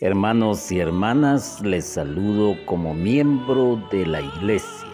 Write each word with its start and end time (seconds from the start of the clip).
Hermanos 0.00 0.70
y 0.70 0.78
hermanas, 0.78 1.60
les 1.60 1.84
saludo 1.84 2.54
como 2.66 2.94
miembro 2.94 3.82
de 3.90 4.06
la 4.06 4.20
iglesia, 4.20 4.86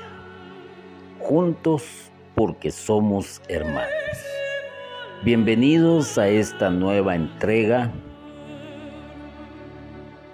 juntos 1.18 2.10
porque 2.34 2.70
somos 2.70 3.42
hermanos. 3.48 3.90
Bienvenidos 5.22 6.16
a 6.16 6.28
esta 6.28 6.70
nueva 6.70 7.16
entrega 7.16 7.92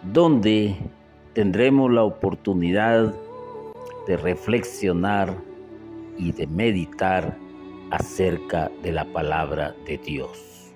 donde 0.04 0.76
tendremos 1.32 1.90
la 1.90 2.04
oportunidad 2.04 3.12
de 4.06 4.16
reflexionar 4.18 5.34
y 6.16 6.30
de 6.30 6.46
meditar 6.46 7.36
acerca 7.90 8.70
de 8.84 8.92
la 8.92 9.04
palabra 9.04 9.74
de 9.84 9.98
Dios. 9.98 10.72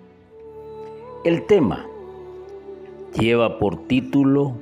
El 1.24 1.46
tema 1.46 1.86
lleva 3.18 3.58
por 3.58 3.86
título 3.86 4.56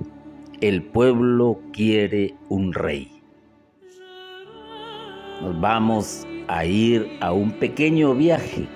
El 0.60 0.82
pueblo 0.82 1.58
quiere 1.72 2.34
un 2.48 2.72
rey. 2.72 3.08
Nos 5.40 5.60
vamos 5.60 6.26
a 6.48 6.64
ir 6.64 7.08
a 7.20 7.32
un 7.32 7.52
pequeño 7.52 8.14
viaje 8.14 8.66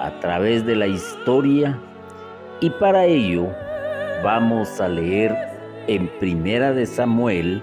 a 0.00 0.18
través 0.20 0.66
de 0.66 0.76
la 0.76 0.86
historia 0.86 1.80
y 2.60 2.68
para 2.70 3.06
ello 3.06 3.46
vamos 4.22 4.80
a 4.80 4.88
leer 4.88 5.34
en 5.86 6.08
Primera 6.18 6.72
de 6.72 6.86
Samuel 6.86 7.62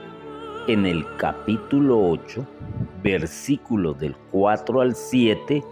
en 0.67 0.85
el 0.85 1.05
capítulo 1.17 1.99
8, 2.09 2.46
versículos 3.03 3.99
del 3.99 4.15
4 4.31 4.81
al 4.81 4.96
7 4.96 5.63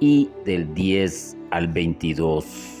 y 0.00 0.28
del 0.44 0.74
10 0.74 1.36
al 1.50 1.68
22. 1.68 2.79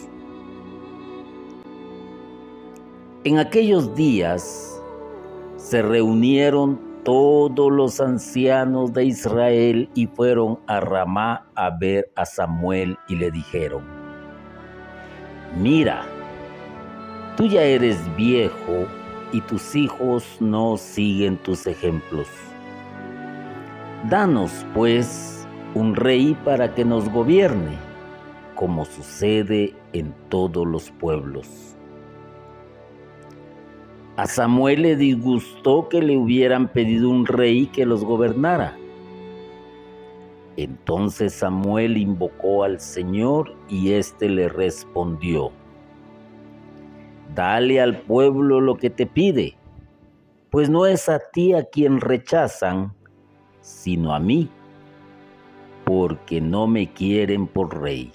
En 3.22 3.36
aquellos 3.36 3.94
días 3.94 4.80
se 5.58 5.82
reunieron 5.82 6.80
todos 7.04 7.70
los 7.70 8.00
ancianos 8.00 8.94
de 8.94 9.04
Israel 9.04 9.90
y 9.94 10.06
fueron 10.06 10.58
a 10.66 10.80
Ramá 10.80 11.46
a 11.54 11.68
ver 11.68 12.10
a 12.16 12.24
Samuel 12.24 12.96
y 13.08 13.16
le 13.16 13.30
dijeron, 13.30 13.84
mira, 15.60 16.06
tú 17.36 17.44
ya 17.44 17.62
eres 17.62 17.98
viejo 18.16 18.86
y 19.32 19.42
tus 19.42 19.76
hijos 19.76 20.38
no 20.40 20.78
siguen 20.78 21.36
tus 21.36 21.66
ejemplos. 21.66 22.26
Danos, 24.08 24.64
pues, 24.72 25.46
un 25.74 25.94
rey 25.94 26.34
para 26.42 26.74
que 26.74 26.86
nos 26.86 27.06
gobierne, 27.10 27.76
como 28.54 28.86
sucede 28.86 29.74
en 29.92 30.14
todos 30.30 30.66
los 30.66 30.90
pueblos. 30.90 31.76
A 34.20 34.26
Samuel 34.26 34.82
le 34.82 34.96
disgustó 34.96 35.88
que 35.88 36.02
le 36.02 36.18
hubieran 36.18 36.68
pedido 36.68 37.08
un 37.08 37.24
rey 37.24 37.68
que 37.68 37.86
los 37.86 38.04
gobernara. 38.04 38.76
Entonces 40.58 41.32
Samuel 41.32 41.96
invocó 41.96 42.64
al 42.64 42.80
Señor 42.80 43.56
y 43.70 43.92
éste 43.92 44.28
le 44.28 44.50
respondió, 44.50 45.52
Dale 47.34 47.80
al 47.80 47.96
pueblo 47.96 48.60
lo 48.60 48.76
que 48.76 48.90
te 48.90 49.06
pide, 49.06 49.56
pues 50.50 50.68
no 50.68 50.84
es 50.84 51.08
a 51.08 51.18
ti 51.32 51.54
a 51.54 51.64
quien 51.64 51.98
rechazan, 51.98 52.92
sino 53.62 54.14
a 54.14 54.20
mí, 54.20 54.50
porque 55.86 56.42
no 56.42 56.66
me 56.66 56.92
quieren 56.92 57.46
por 57.46 57.80
rey. 57.80 58.12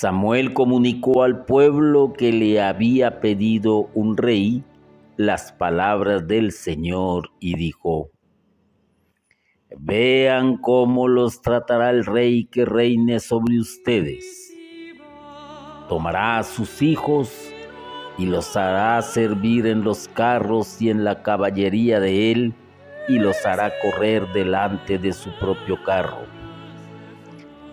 Samuel 0.00 0.54
comunicó 0.54 1.24
al 1.24 1.44
pueblo 1.44 2.14
que 2.14 2.32
le 2.32 2.62
había 2.62 3.20
pedido 3.20 3.90
un 3.92 4.16
rey 4.16 4.64
las 5.18 5.52
palabras 5.52 6.26
del 6.26 6.52
Señor 6.52 7.28
y 7.38 7.54
dijo, 7.54 8.08
Vean 9.76 10.56
cómo 10.56 11.06
los 11.06 11.42
tratará 11.42 11.90
el 11.90 12.06
rey 12.06 12.46
que 12.46 12.64
reine 12.64 13.20
sobre 13.20 13.60
ustedes. 13.60 14.54
Tomará 15.86 16.38
a 16.38 16.44
sus 16.44 16.80
hijos 16.80 17.30
y 18.16 18.24
los 18.24 18.56
hará 18.56 19.02
servir 19.02 19.66
en 19.66 19.84
los 19.84 20.08
carros 20.08 20.80
y 20.80 20.88
en 20.88 21.04
la 21.04 21.22
caballería 21.22 22.00
de 22.00 22.32
él 22.32 22.54
y 23.06 23.18
los 23.18 23.44
hará 23.44 23.70
correr 23.82 24.26
delante 24.32 24.96
de 24.96 25.12
su 25.12 25.28
propio 25.38 25.76
carro 25.84 26.39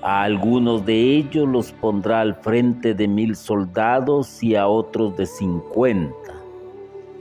a 0.07 0.23
algunos 0.23 0.85
de 0.85 1.17
ellos 1.17 1.45
los 1.45 1.73
pondrá 1.73 2.21
al 2.21 2.33
frente 2.33 2.93
de 2.93 3.09
mil 3.09 3.35
soldados 3.35 4.41
y 4.41 4.55
a 4.55 4.65
otros 4.65 5.17
de 5.17 5.25
cincuenta. 5.25 6.33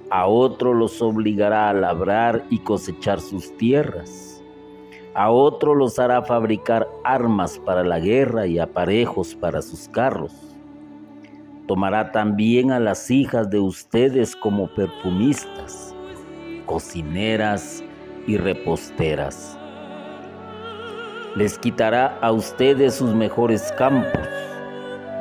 A 0.08 0.28
otros 0.28 0.76
los 0.76 1.02
obligará 1.02 1.68
a 1.68 1.72
labrar 1.72 2.44
y 2.48 2.60
cosechar 2.60 3.20
sus 3.20 3.56
tierras. 3.56 4.40
A 5.14 5.32
otros 5.32 5.76
los 5.76 5.98
hará 5.98 6.22
fabricar 6.22 6.86
armas 7.02 7.58
para 7.58 7.82
la 7.82 7.98
guerra 7.98 8.46
y 8.46 8.60
aparejos 8.60 9.34
para 9.34 9.62
sus 9.62 9.88
carros. 9.88 10.32
Tomará 11.66 12.12
también 12.12 12.70
a 12.70 12.78
las 12.78 13.10
hijas 13.10 13.50
de 13.50 13.58
ustedes 13.58 14.36
como 14.36 14.72
perfumistas, 14.76 15.92
cocineras 16.66 17.82
y 18.28 18.36
reposteras 18.36 19.55
les 21.36 21.58
quitará 21.58 22.18
a 22.22 22.32
ustedes 22.32 22.94
sus 22.94 23.14
mejores 23.14 23.70
campos, 23.72 24.26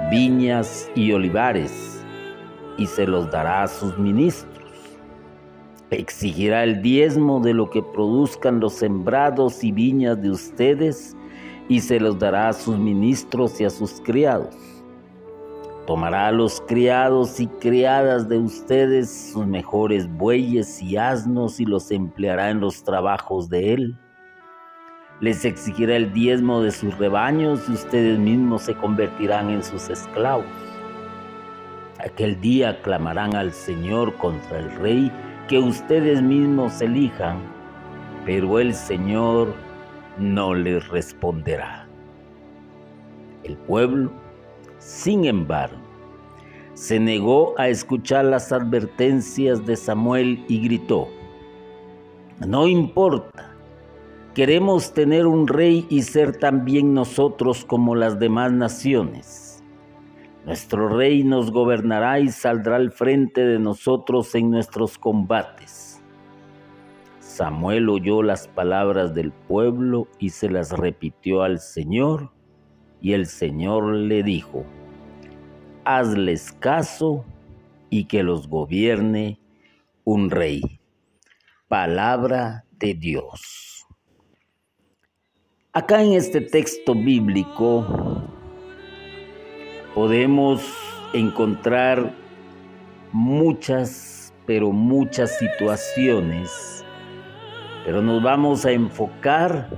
viñas 0.10 0.90
y 0.96 1.12
olivares, 1.12 2.06
y 2.78 2.88
se 2.88 3.06
los 3.06 3.30
dará 3.32 3.64
a 3.64 3.68
sus 3.68 3.98
ministros. 3.98 4.64
Exigirá 5.90 6.64
el 6.64 6.82
diezmo 6.82 7.42
de 7.42 7.54
lo 7.54 7.70
que 7.70 7.84
produzcan 7.84 8.62
los 8.62 8.76
sembrados 8.76 9.62
y 9.62 9.74
viñas 9.74 10.22
de 10.22 10.32
ustedes, 10.32 11.18
y 11.68 11.82
se 11.82 12.00
los 12.00 12.18
dará 12.18 12.48
a 12.48 12.54
sus 12.54 12.78
ministros 12.78 13.60
y 13.60 13.66
a 13.66 13.70
sus 13.70 14.00
criados. 14.00 14.56
Tomará 15.86 16.28
a 16.28 16.32
los 16.32 16.62
criados 16.62 17.42
y 17.42 17.48
criadas 17.48 18.30
de 18.30 18.40
ustedes 18.40 19.32
sus 19.34 19.46
mejores 19.46 20.08
bueyes 20.08 20.82
y 20.82 20.96
asnos 20.96 21.60
y 21.60 21.66
los 21.66 21.92
empleará 21.92 22.52
en 22.52 22.62
los 22.62 22.84
trabajos 22.86 23.50
de 23.50 23.74
él 23.74 24.00
les 25.22 25.46
exigirá 25.46 25.96
el 25.96 26.12
diezmo 26.12 26.62
de 26.62 26.72
sus 26.72 26.98
rebaños 26.98 27.62
y 27.70 27.74
ustedes 27.74 28.20
mismos 28.20 28.64
se 28.64 28.76
convertirán 28.76 29.50
en 29.50 29.64
sus 29.64 29.90
esclavos. 29.90 30.46
Aquel 32.00 32.40
día 32.42 32.82
clamarán 32.82 33.36
al 33.36 33.54
Señor 33.54 34.14
contra 34.16 34.60
el 34.60 34.72
rey 34.76 35.12
que 35.48 35.58
ustedes 35.58 36.22
mismos 36.22 36.82
elijan, 36.82 37.40
pero 38.26 38.60
el 38.60 38.74
Señor 38.74 39.54
no 40.18 40.54
les 40.54 40.88
responderá. 40.90 41.88
El 43.44 43.56
pueblo, 43.56 44.12
sin 44.80 45.26
embargo, 45.26 45.78
se 46.74 47.00
negó 47.00 47.54
a 47.58 47.70
escuchar 47.70 48.26
las 48.26 48.52
advertencias 48.52 49.66
de 49.66 49.78
Samuel 49.78 50.44
y 50.50 50.62
gritó, 50.62 51.08
no 52.46 52.68
importa 52.68 53.55
Queremos 54.36 54.94
tener 54.94 55.28
un 55.28 55.48
rey 55.48 55.88
y 55.90 56.02
ser 56.02 56.36
también 56.36 56.94
nosotros 56.94 57.64
como 57.64 57.96
las 57.96 58.20
demás 58.20 58.52
naciones. 58.52 59.64
Nuestro 60.46 60.90
rey 60.90 61.24
nos 61.24 61.52
gobernará 61.52 62.20
y 62.20 62.28
saldrá 62.28 62.76
al 62.76 62.92
frente 62.92 63.46
de 63.46 63.60
nosotros 63.60 64.36
en 64.36 64.52
nuestros 64.52 64.98
combates. 64.98 66.04
Samuel 67.22 67.88
oyó 67.88 68.22
las 68.24 68.50
palabras 68.50 69.16
del 69.16 69.32
pueblo 69.32 70.10
y 70.20 70.32
se 70.32 70.50
las 70.50 70.74
repitió 70.74 71.42
al 71.44 71.60
Señor, 71.62 72.34
y 73.00 73.14
el 73.14 73.28
Señor 73.28 73.86
le 73.96 74.22
dijo, 74.22 74.66
hazles 75.86 76.52
caso 76.52 77.24
y 77.90 78.04
que 78.04 78.22
los 78.22 78.50
gobierne 78.50 79.40
un 80.04 80.30
rey. 80.30 80.82
Palabra 81.70 82.66
de 82.80 82.96
Dios. 82.96 83.75
Acá 85.78 86.02
en 86.02 86.14
este 86.14 86.40
texto 86.40 86.96
bíblico 86.96 87.86
podemos 89.94 90.64
encontrar 91.12 92.14
muchas, 93.12 94.34
pero 94.46 94.72
muchas 94.72 95.38
situaciones, 95.38 96.86
pero 97.84 98.02
nos 98.02 98.24
vamos 98.24 98.66
a 98.66 98.72
enfocar 98.72 99.70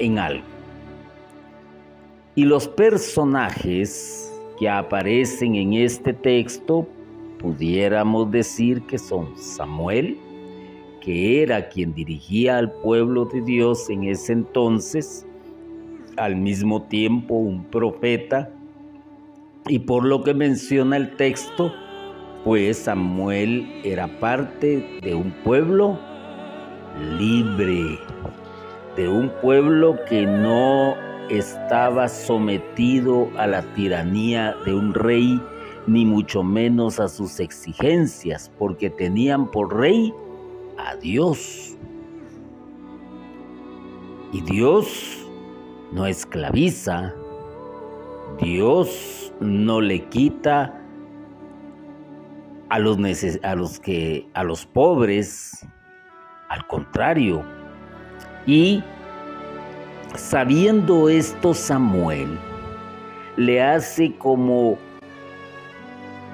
en 0.00 0.18
algo. 0.18 0.42
Y 2.34 2.44
los 2.44 2.66
personajes 2.66 4.32
que 4.58 4.68
aparecen 4.68 5.54
en 5.54 5.74
este 5.74 6.12
texto, 6.12 6.88
pudiéramos 7.38 8.32
decir 8.32 8.82
que 8.88 8.98
son 8.98 9.38
Samuel, 9.38 10.18
que 11.04 11.42
era 11.42 11.68
quien 11.68 11.92
dirigía 11.92 12.56
al 12.56 12.72
pueblo 12.72 13.26
de 13.26 13.42
Dios 13.42 13.90
en 13.90 14.04
ese 14.04 14.32
entonces, 14.32 15.26
al 16.16 16.36
mismo 16.36 16.82
tiempo 16.84 17.34
un 17.34 17.64
profeta, 17.64 18.50
Y 19.66 19.78
por 19.78 20.04
lo 20.04 20.22
que 20.22 20.34
menciona 20.34 20.98
el 20.98 21.16
texto, 21.16 21.72
pues 22.44 22.76
Samuel 22.76 23.66
era 23.82 24.20
parte 24.20 25.00
de 25.02 25.14
un 25.14 25.30
pueblo 25.42 25.98
libre, 27.18 27.98
de 28.94 29.08
un 29.08 29.30
pueblo 29.40 29.98
que 30.06 30.26
no 30.26 30.94
estaba 31.30 32.08
sometido 32.08 33.30
a 33.38 33.46
la 33.46 33.62
tiranía 33.72 34.54
de 34.66 34.74
un 34.74 34.92
rey, 34.92 35.40
ni 35.86 36.04
mucho 36.04 36.42
menos 36.42 37.00
a 37.00 37.08
sus 37.08 37.40
exigencias, 37.40 38.52
porque 38.58 38.90
tenían 38.90 39.50
por 39.50 39.74
rey 39.74 40.12
a 40.84 40.96
Dios. 40.96 41.76
Y 44.32 44.40
Dios 44.42 45.26
no 45.92 46.06
esclaviza, 46.06 47.14
Dios 48.40 49.32
no 49.40 49.80
le 49.80 50.04
quita 50.08 50.80
a 52.68 52.78
los, 52.78 52.98
a 53.42 53.54
los 53.54 53.78
que 53.78 54.28
a 54.34 54.42
los 54.42 54.66
pobres, 54.66 55.66
al 56.48 56.66
contrario. 56.66 57.44
Y 58.46 58.82
sabiendo 60.16 61.08
esto 61.08 61.54
Samuel 61.54 62.38
le 63.36 63.62
hace 63.62 64.14
como 64.16 64.78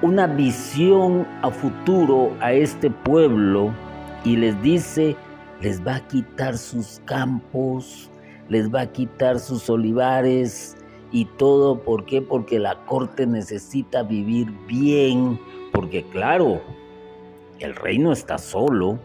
una 0.01 0.25
visión 0.25 1.27
a 1.43 1.51
futuro 1.51 2.35
a 2.39 2.53
este 2.53 2.89
pueblo 2.89 3.71
y 4.23 4.35
les 4.35 4.61
dice, 4.61 5.15
les 5.61 5.85
va 5.85 5.95
a 5.95 6.07
quitar 6.07 6.57
sus 6.57 7.01
campos, 7.05 8.09
les 8.49 8.73
va 8.73 8.81
a 8.81 8.91
quitar 8.91 9.39
sus 9.39 9.69
olivares 9.69 10.75
y 11.11 11.25
todo. 11.25 11.81
¿Por 11.81 12.05
qué? 12.05 12.21
Porque 12.21 12.59
la 12.59 12.75
corte 12.85 13.25
necesita 13.25 14.03
vivir 14.03 14.51
bien, 14.67 15.39
porque 15.71 16.03
claro, 16.09 16.61
el 17.59 17.75
reino 17.75 18.11
está 18.11 18.37
solo. 18.37 18.99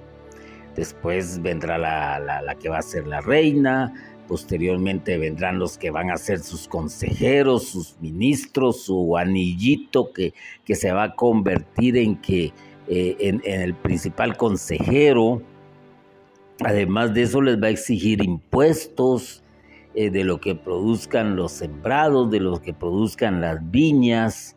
Después 0.75 1.41
vendrá 1.41 1.79
la, 1.79 2.19
la, 2.19 2.55
que 2.57 2.69
va 2.69 2.79
a 2.79 2.83
ser 2.83 3.07
la 3.07 3.23
reina, 3.23 3.95
posteriormente 4.29 5.17
vendrán 5.17 5.59
los 5.59 5.79
que 5.79 5.91
van 5.91 6.11
a 6.11 6.19
ser 6.19 6.41
sus 6.41 6.69
consejeros, 6.69 7.69
sus 7.69 7.97
ministros, 8.01 8.83
su 8.83 9.17
anillito 9.17 10.13
que, 10.13 10.35
que 10.67 10.75
se 10.75 10.93
va 10.93 11.05
a 11.05 11.15
convertir 11.15 11.97
en, 11.97 12.17
que, 12.17 12.53
eh, 12.89 13.17
en, 13.19 13.41
el 13.45 13.75
principal 13.75 14.37
consejero. 14.37 15.43
Además 16.65 17.13
de 17.15 17.23
eso 17.23 17.43
les 17.43 17.61
va 17.61 17.67
a 17.67 17.71
exigir 17.71 18.23
impuestos 18.25 19.43
eh, 19.95 20.11
de 20.11 20.25
lo 20.25 20.41
que 20.41 20.55
produzcan 20.55 21.37
los 21.37 21.53
sembrados, 21.53 22.31
de 22.31 22.41
lo 22.41 22.63
que 22.63 22.73
produzcan 22.73 23.41
las 23.41 23.71
viñas. 23.71 24.57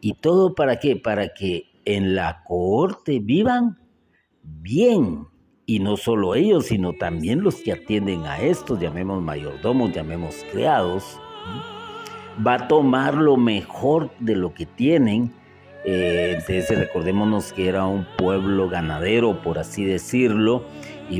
¿Y 0.00 0.14
todo 0.14 0.54
para 0.54 0.78
qué? 0.78 0.96
Para 0.96 1.28
que 1.32 1.64
en 1.84 2.14
la 2.14 2.42
cohorte 2.44 3.20
vivan 3.20 3.78
bien. 4.42 5.26
Y 5.66 5.78
no 5.78 5.96
solo 5.96 6.34
ellos, 6.34 6.66
sino 6.66 6.92
también 6.92 7.42
los 7.42 7.56
que 7.56 7.72
atienden 7.72 8.26
a 8.26 8.38
estos, 8.38 8.78
llamemos 8.78 9.22
mayordomos, 9.22 9.92
llamemos 9.92 10.44
criados. 10.52 11.18
Va 12.46 12.54
a 12.54 12.68
tomar 12.68 13.14
lo 13.14 13.38
mejor 13.38 14.10
de 14.20 14.36
lo 14.36 14.52
que 14.52 14.66
tienen. 14.66 15.32
Eh, 15.84 16.36
entonces 16.38 16.78
recordémonos 16.78 17.52
que 17.52 17.68
era 17.68 17.86
un 17.86 18.06
pueblo 18.16 18.68
ganadero, 18.68 19.42
por 19.42 19.58
así 19.58 19.84
decirlo, 19.84 20.64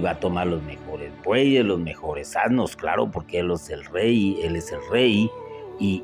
va 0.04 0.10
a 0.10 0.20
tomar 0.20 0.46
los 0.46 0.62
mejores 0.62 1.12
bueyes, 1.24 1.64
los 1.64 1.78
mejores 1.78 2.36
asnos, 2.36 2.74
claro, 2.74 3.10
porque 3.10 3.40
él 3.40 3.50
es 3.50 3.68
el 3.70 3.84
rey, 3.84 4.38
él 4.42 4.56
es 4.56 4.72
el 4.72 4.80
rey, 4.90 5.30
y, 5.78 6.02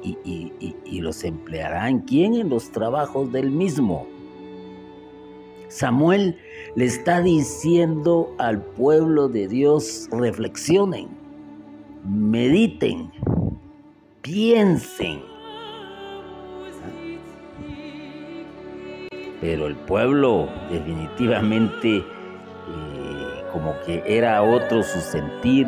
y 0.84 1.00
los 1.00 1.24
empleará 1.24 1.88
en 1.88 2.00
quién? 2.00 2.34
En 2.34 2.50
los 2.50 2.70
trabajos 2.72 3.32
del 3.32 3.50
mismo. 3.50 4.06
Samuel 5.68 6.36
le 6.74 6.84
está 6.84 7.22
diciendo 7.22 8.34
al 8.38 8.60
pueblo 8.60 9.28
de 9.28 9.46
Dios, 9.46 10.08
reflexionen, 10.10 11.08
mediten, 12.04 13.12
piensen. 14.20 15.22
Pero 19.40 19.66
el 19.66 19.76
pueblo 19.76 20.48
definitivamente 20.70 22.04
como 23.52 23.74
que 23.84 24.02
era 24.06 24.42
otro 24.42 24.82
su 24.82 25.00
sentir, 25.00 25.66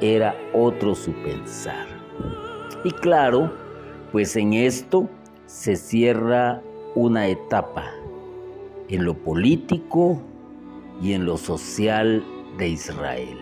era 0.00 0.34
otro 0.52 0.94
su 0.94 1.12
pensar. 1.22 1.86
Y 2.84 2.90
claro, 2.90 3.50
pues 4.12 4.36
en 4.36 4.52
esto 4.52 5.08
se 5.46 5.76
cierra 5.76 6.60
una 6.94 7.26
etapa 7.26 7.90
en 8.88 9.04
lo 9.04 9.14
político 9.14 10.20
y 11.02 11.14
en 11.14 11.24
lo 11.24 11.36
social 11.36 12.22
de 12.58 12.68
Israel. 12.68 13.38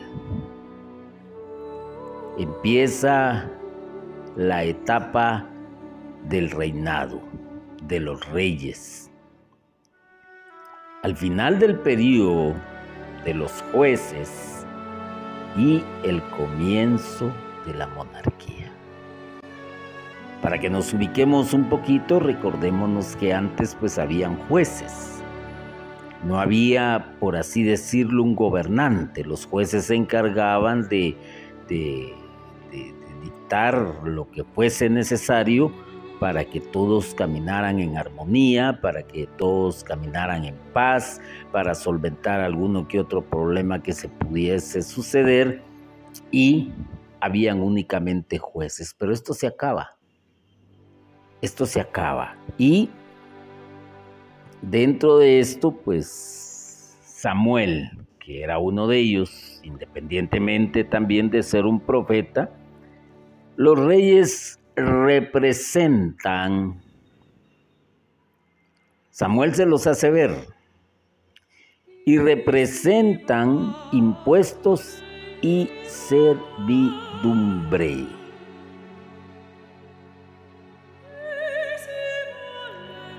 Empieza 2.38 3.50
la 4.36 4.64
etapa 4.64 5.46
del 6.28 6.50
reinado, 6.50 7.20
de 7.82 8.00
los 8.00 8.26
reyes. 8.30 9.01
Al 11.02 11.16
final 11.16 11.58
del 11.58 11.81
periodo 11.81 12.54
de 13.25 13.34
los 13.34 13.50
jueces 13.72 14.64
y 15.58 15.82
el 16.04 16.22
comienzo 16.22 17.32
de 17.66 17.75
la 17.75 17.88
monarquía. 17.88 18.70
Para 20.40 20.60
que 20.60 20.70
nos 20.70 20.94
ubiquemos 20.94 21.54
un 21.54 21.69
poquito, 21.69 22.20
recordémonos 22.20 23.16
que 23.16 23.34
antes 23.34 23.75
pues 23.75 23.99
habían 23.99 24.37
jueces. 24.46 25.20
No 26.25 26.38
había, 26.38 27.16
por 27.19 27.34
así 27.34 27.64
decirlo, 27.64 28.22
un 28.22 28.37
gobernante. 28.37 29.25
Los 29.25 29.44
jueces 29.44 29.87
se 29.87 29.96
encargaban 29.96 30.88
de, 30.88 31.16
de 31.69 32.14
dictar 33.25 34.02
lo 34.05 34.31
que 34.31 34.44
fuese 34.44 34.88
necesario 34.88 35.72
para 36.22 36.44
que 36.44 36.60
todos 36.60 37.14
caminaran 37.14 37.80
en 37.80 37.96
armonía, 37.96 38.78
para 38.80 39.02
que 39.02 39.26
todos 39.26 39.82
caminaran 39.82 40.44
en 40.44 40.54
paz, 40.72 41.20
para 41.50 41.74
solventar 41.74 42.38
alguno 42.38 42.86
que 42.86 43.00
otro 43.00 43.22
problema 43.22 43.82
que 43.82 43.93
se 43.93 44.08
pudiese 44.08 44.82
suceder. 44.82 45.60
Y 46.31 46.70
habían 47.19 47.60
únicamente 47.60 48.38
jueces, 48.38 48.94
pero 48.96 49.12
esto 49.12 49.34
se 49.34 49.48
acaba. 49.48 49.96
Esto 51.41 51.67
se 51.67 51.81
acaba. 51.81 52.36
Y 52.56 52.88
dentro 54.60 55.19
de 55.19 55.41
esto 55.41 55.72
pues 55.72 57.00
Samuel, 57.02 57.91
que 58.20 58.44
era 58.44 58.60
uno 58.60 58.86
de 58.86 58.98
ellos, 58.98 59.60
independientemente 59.64 60.84
también 60.84 61.31
de 61.31 61.43
ser 61.43 61.67
un 61.67 61.81
profeta, 61.81 62.48
los 63.56 63.76
reyes 63.76 64.60
representan, 64.76 66.81
Samuel 69.10 69.55
se 69.55 69.67
los 69.67 69.86
hace 69.86 70.10
ver, 70.10 70.34
y 72.05 72.19
representan 72.19 73.76
impuestos 73.93 75.00
y 75.41 75.70
servidumbre. 75.84 78.06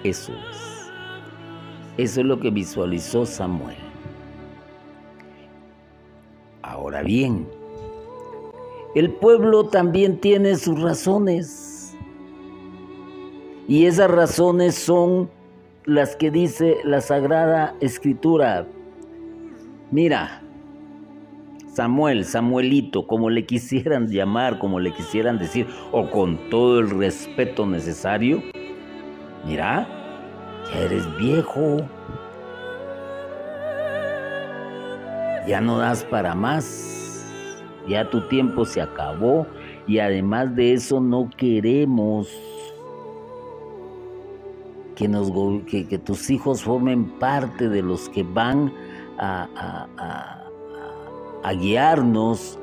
Eso 0.03 0.33
es. 0.33 0.91
Eso 1.98 2.22
es 2.22 2.25
lo 2.25 2.39
que 2.39 2.50
visualizó 2.50 3.25
Samuel. 3.25 3.77
Ahora 6.62 7.03
bien, 7.03 7.48
el 8.95 9.12
pueblo 9.12 9.65
también 9.65 10.19
tiene 10.19 10.55
sus 10.55 10.79
razones. 10.81 11.95
Y 13.67 13.85
esas 13.85 14.12
razones 14.12 14.75
son 14.75 15.29
las 15.85 16.15
que 16.15 16.29
dice 16.29 16.77
la 16.83 17.01
Sagrada 17.01 17.75
Escritura. 17.79 18.67
Mira, 19.89 20.41
Samuel, 21.73 22.23
Samuelito, 22.25 23.07
como 23.07 23.31
le 23.31 23.45
quisieran 23.45 24.07
llamar, 24.09 24.59
como 24.59 24.79
le 24.79 24.93
quisieran 24.93 25.39
decir, 25.39 25.67
o 25.91 26.09
con 26.12 26.50
todo 26.50 26.79
el 26.79 26.89
respeto 26.91 27.65
necesario, 27.65 28.43
mira, 29.45 29.88
ya 30.71 30.79
eres 30.81 31.17
viejo, 31.17 31.77
ya 35.47 35.62
no 35.62 35.79
das 35.79 36.03
para 36.03 36.35
más 36.35 37.02
ya 37.88 38.10
tu 38.10 38.28
tiempo 38.28 38.66
se 38.66 38.82
acabó 38.82 39.46
y 39.88 40.00
además 40.00 40.56
de 40.56 40.74
eso 40.74 41.02
no 41.02 41.30
queremos 41.36 42.30
que, 44.96 45.08
nos, 45.08 45.32
que, 45.66 45.98
tus 45.98 46.30
hijos 46.30 46.63
formen 46.63 47.20
parte 47.20 47.68
de 47.70 47.82
los 47.82 48.10
que 48.10 48.24
van 48.24 48.72
a, 49.18 49.88
a 51.44 51.54
guiarnos 51.54 52.60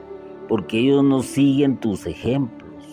porque 0.48 0.80
ellos 0.80 1.04
no 1.04 1.22
siguen 1.22 1.76
tus 1.76 2.06
ejemplos. 2.06 2.84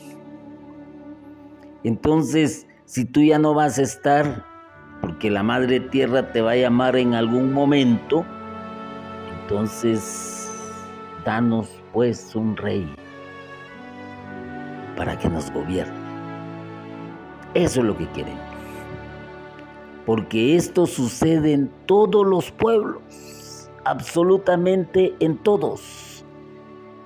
Entonces, 1.83 2.67
si 2.85 3.05
tú 3.05 3.21
ya 3.21 3.39
no 3.39 3.53
vas 3.53 3.79
a 3.79 3.81
estar, 3.81 4.45
porque 5.01 5.31
la 5.31 5.41
Madre 5.41 5.79
Tierra 5.79 6.31
te 6.31 6.41
va 6.41 6.51
a 6.51 6.55
llamar 6.55 6.97
en 6.97 7.13
algún 7.13 7.53
momento, 7.53 8.25
entonces 9.41 10.51
danos 11.25 11.69
pues 11.97 12.35
un 12.35 12.55
rey 12.55 12.87
para 14.95 15.17
que 15.17 15.27
nos 15.29 15.51
gobierne. 15.51 15.97
Eso 17.55 17.79
es 17.79 17.87
lo 17.87 17.97
que 17.97 18.07
queremos. 18.09 18.39
Porque 20.05 20.55
esto 20.55 20.85
sucede 20.85 21.53
en 21.53 21.71
todos 21.87 22.23
los 22.23 22.51
pueblos, 22.51 23.71
absolutamente 23.83 25.15
en 25.21 25.39
todos. 25.39 26.23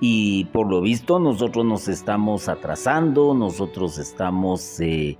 Y 0.00 0.44
por 0.52 0.68
lo 0.68 0.82
visto 0.82 1.18
nosotros 1.18 1.64
nos 1.64 1.88
estamos 1.88 2.50
atrasando, 2.50 3.32
nosotros 3.32 3.96
estamos, 3.96 4.78
eh, 4.78 5.16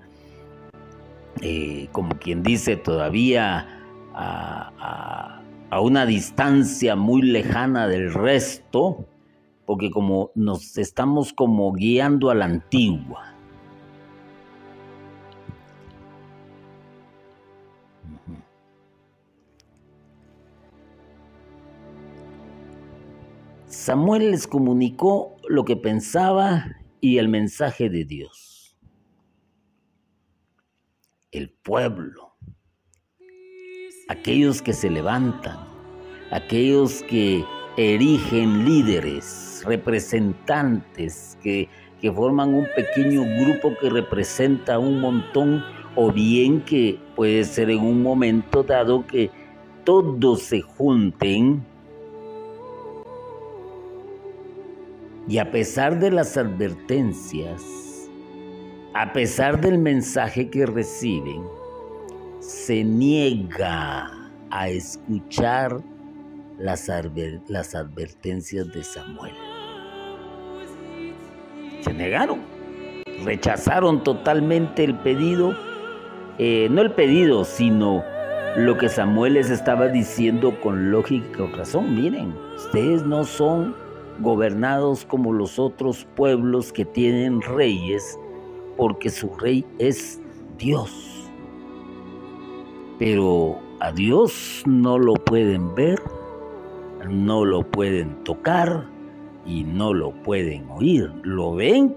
eh, 1.40 1.88
como 1.92 2.18
quien 2.18 2.42
dice, 2.42 2.76
todavía 2.76 3.80
a, 4.12 5.40
a 5.70 5.80
una 5.80 6.04
distancia 6.04 6.94
muy 6.94 7.22
lejana 7.22 7.88
del 7.88 8.12
resto, 8.12 9.06
porque 9.72 9.90
como 9.90 10.32
nos 10.34 10.76
estamos 10.76 11.32
como 11.32 11.72
guiando 11.72 12.28
a 12.28 12.34
la 12.34 12.44
antigua. 12.44 13.34
Samuel 23.64 24.32
les 24.32 24.46
comunicó 24.46 25.36
lo 25.48 25.64
que 25.64 25.76
pensaba 25.76 26.66
y 27.00 27.16
el 27.16 27.30
mensaje 27.30 27.88
de 27.88 28.04
Dios. 28.04 28.76
El 31.30 31.48
pueblo, 31.48 32.34
aquellos 34.10 34.60
que 34.60 34.74
se 34.74 34.90
levantan, 34.90 35.56
aquellos 36.30 37.02
que 37.04 37.42
erigen 37.78 38.66
líderes, 38.66 39.51
representantes, 39.64 41.38
que, 41.42 41.68
que 42.00 42.12
forman 42.12 42.54
un 42.54 42.66
pequeño 42.74 43.22
grupo 43.40 43.74
que 43.80 43.90
representa 43.90 44.78
un 44.78 45.00
montón, 45.00 45.64
o 45.94 46.10
bien 46.10 46.60
que 46.62 46.98
puede 47.16 47.44
ser 47.44 47.70
en 47.70 47.80
un 47.80 48.02
momento 48.02 48.62
dado 48.62 49.06
que 49.06 49.30
todos 49.84 50.42
se 50.42 50.62
junten 50.62 51.62
Y 55.28 55.38
a 55.38 55.50
pesar 55.50 55.98
de 56.00 56.10
las 56.10 56.36
advertencias, 56.36 57.62
a 58.92 59.12
pesar 59.12 59.60
del 59.60 59.78
mensaje 59.78 60.50
que 60.50 60.66
reciben, 60.66 61.44
se 62.40 62.82
niega 62.82 64.10
a 64.50 64.68
escuchar 64.68 65.80
las, 66.58 66.90
las 67.48 67.74
advertencias 67.74 68.72
de 68.72 68.82
Samuel. 68.82 69.51
Se 71.82 71.92
negaron, 71.92 72.40
rechazaron 73.24 74.02
totalmente 74.02 74.84
el 74.84 74.94
pedido, 74.96 75.56
eh, 76.38 76.68
no 76.70 76.80
el 76.80 76.92
pedido, 76.92 77.44
sino 77.44 78.04
lo 78.56 78.78
que 78.78 78.88
Samuel 78.88 79.34
les 79.34 79.50
estaba 79.50 79.88
diciendo 79.88 80.58
con 80.60 80.90
lógica 80.90 81.42
y 81.42 81.56
razón. 81.56 81.94
Miren, 81.94 82.34
ustedes 82.56 83.04
no 83.04 83.24
son 83.24 83.74
gobernados 84.20 85.04
como 85.04 85.32
los 85.32 85.58
otros 85.58 86.06
pueblos 86.14 86.72
que 86.72 86.84
tienen 86.84 87.40
reyes, 87.40 88.18
porque 88.76 89.10
su 89.10 89.34
rey 89.34 89.64
es 89.78 90.20
Dios. 90.58 91.30
Pero 92.98 93.58
a 93.80 93.90
Dios 93.90 94.62
no 94.66 94.98
lo 94.98 95.14
pueden 95.14 95.74
ver, 95.74 96.00
no 97.08 97.44
lo 97.44 97.62
pueden 97.62 98.22
tocar 98.22 98.91
y 99.44 99.64
no 99.64 99.94
lo 99.94 100.12
pueden 100.22 100.68
oír. 100.70 101.12
Lo 101.22 101.54
ven 101.54 101.96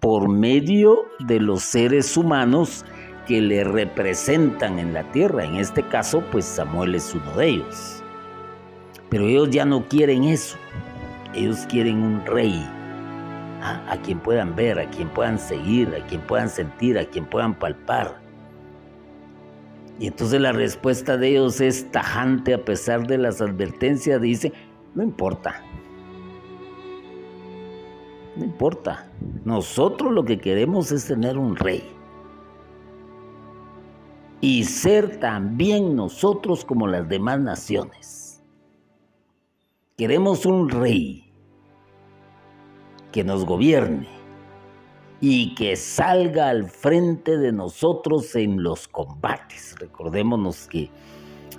por 0.00 0.28
medio 0.28 1.06
de 1.20 1.40
los 1.40 1.62
seres 1.62 2.16
humanos 2.16 2.84
que 3.26 3.40
le 3.40 3.64
representan 3.64 4.78
en 4.78 4.94
la 4.94 5.02
tierra. 5.12 5.44
En 5.44 5.56
este 5.56 5.82
caso, 5.82 6.22
pues 6.30 6.44
Samuel 6.44 6.94
es 6.94 7.14
uno 7.14 7.32
de 7.36 7.48
ellos. 7.48 8.02
Pero 9.08 9.26
ellos 9.26 9.50
ya 9.50 9.64
no 9.64 9.88
quieren 9.88 10.24
eso. 10.24 10.56
Ellos 11.34 11.66
quieren 11.68 12.02
un 12.02 12.24
rey 12.24 12.64
¿ah? 13.62 13.82
a 13.88 13.96
quien 13.98 14.20
puedan 14.20 14.54
ver, 14.54 14.78
a 14.78 14.88
quien 14.90 15.08
puedan 15.08 15.38
seguir, 15.38 15.88
a 15.94 16.06
quien 16.06 16.20
puedan 16.22 16.48
sentir, 16.48 16.98
a 16.98 17.04
quien 17.04 17.24
puedan 17.26 17.54
palpar. 17.54 18.20
Y 19.98 20.08
entonces 20.08 20.40
la 20.40 20.52
respuesta 20.52 21.16
de 21.16 21.28
ellos 21.28 21.60
es 21.60 21.90
tajante 21.90 22.54
a 22.54 22.64
pesar 22.64 23.06
de 23.06 23.18
las 23.18 23.40
advertencias. 23.40 24.20
Dice, 24.20 24.52
no 24.94 25.02
importa. 25.02 25.62
No 28.36 28.44
importa. 28.44 29.10
Nosotros 29.44 30.12
lo 30.12 30.24
que 30.24 30.38
queremos 30.38 30.92
es 30.92 31.06
tener 31.06 31.38
un 31.38 31.56
rey. 31.56 31.82
Y 34.40 34.64
ser 34.64 35.18
también 35.18 35.96
nosotros 35.96 36.64
como 36.64 36.86
las 36.86 37.08
demás 37.08 37.40
naciones. 37.40 38.42
Queremos 39.96 40.44
un 40.44 40.68
rey 40.68 41.32
que 43.12 43.24
nos 43.24 43.46
gobierne 43.46 44.06
y 45.20 45.54
que 45.54 45.74
salga 45.74 46.50
al 46.50 46.68
frente 46.68 47.38
de 47.38 47.50
nosotros 47.50 48.36
en 48.36 48.62
los 48.62 48.86
combates. 48.88 49.74
Recordémonos 49.78 50.66
que 50.66 50.90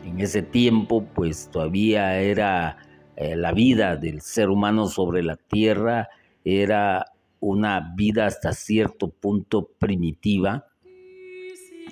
en 0.05 0.19
ese 0.19 0.43
tiempo 0.43 1.03
pues 1.15 1.49
todavía 1.49 2.19
era 2.19 2.77
eh, 3.15 3.35
la 3.35 3.51
vida 3.53 3.95
del 3.95 4.21
ser 4.21 4.49
humano 4.49 4.85
sobre 4.85 5.23
la 5.23 5.35
tierra, 5.35 6.09
era 6.47 7.05
una 7.39 7.93
vida 7.95 8.25
hasta 8.25 8.53
cierto 8.53 9.09
punto 9.09 9.69
primitiva 9.77 10.65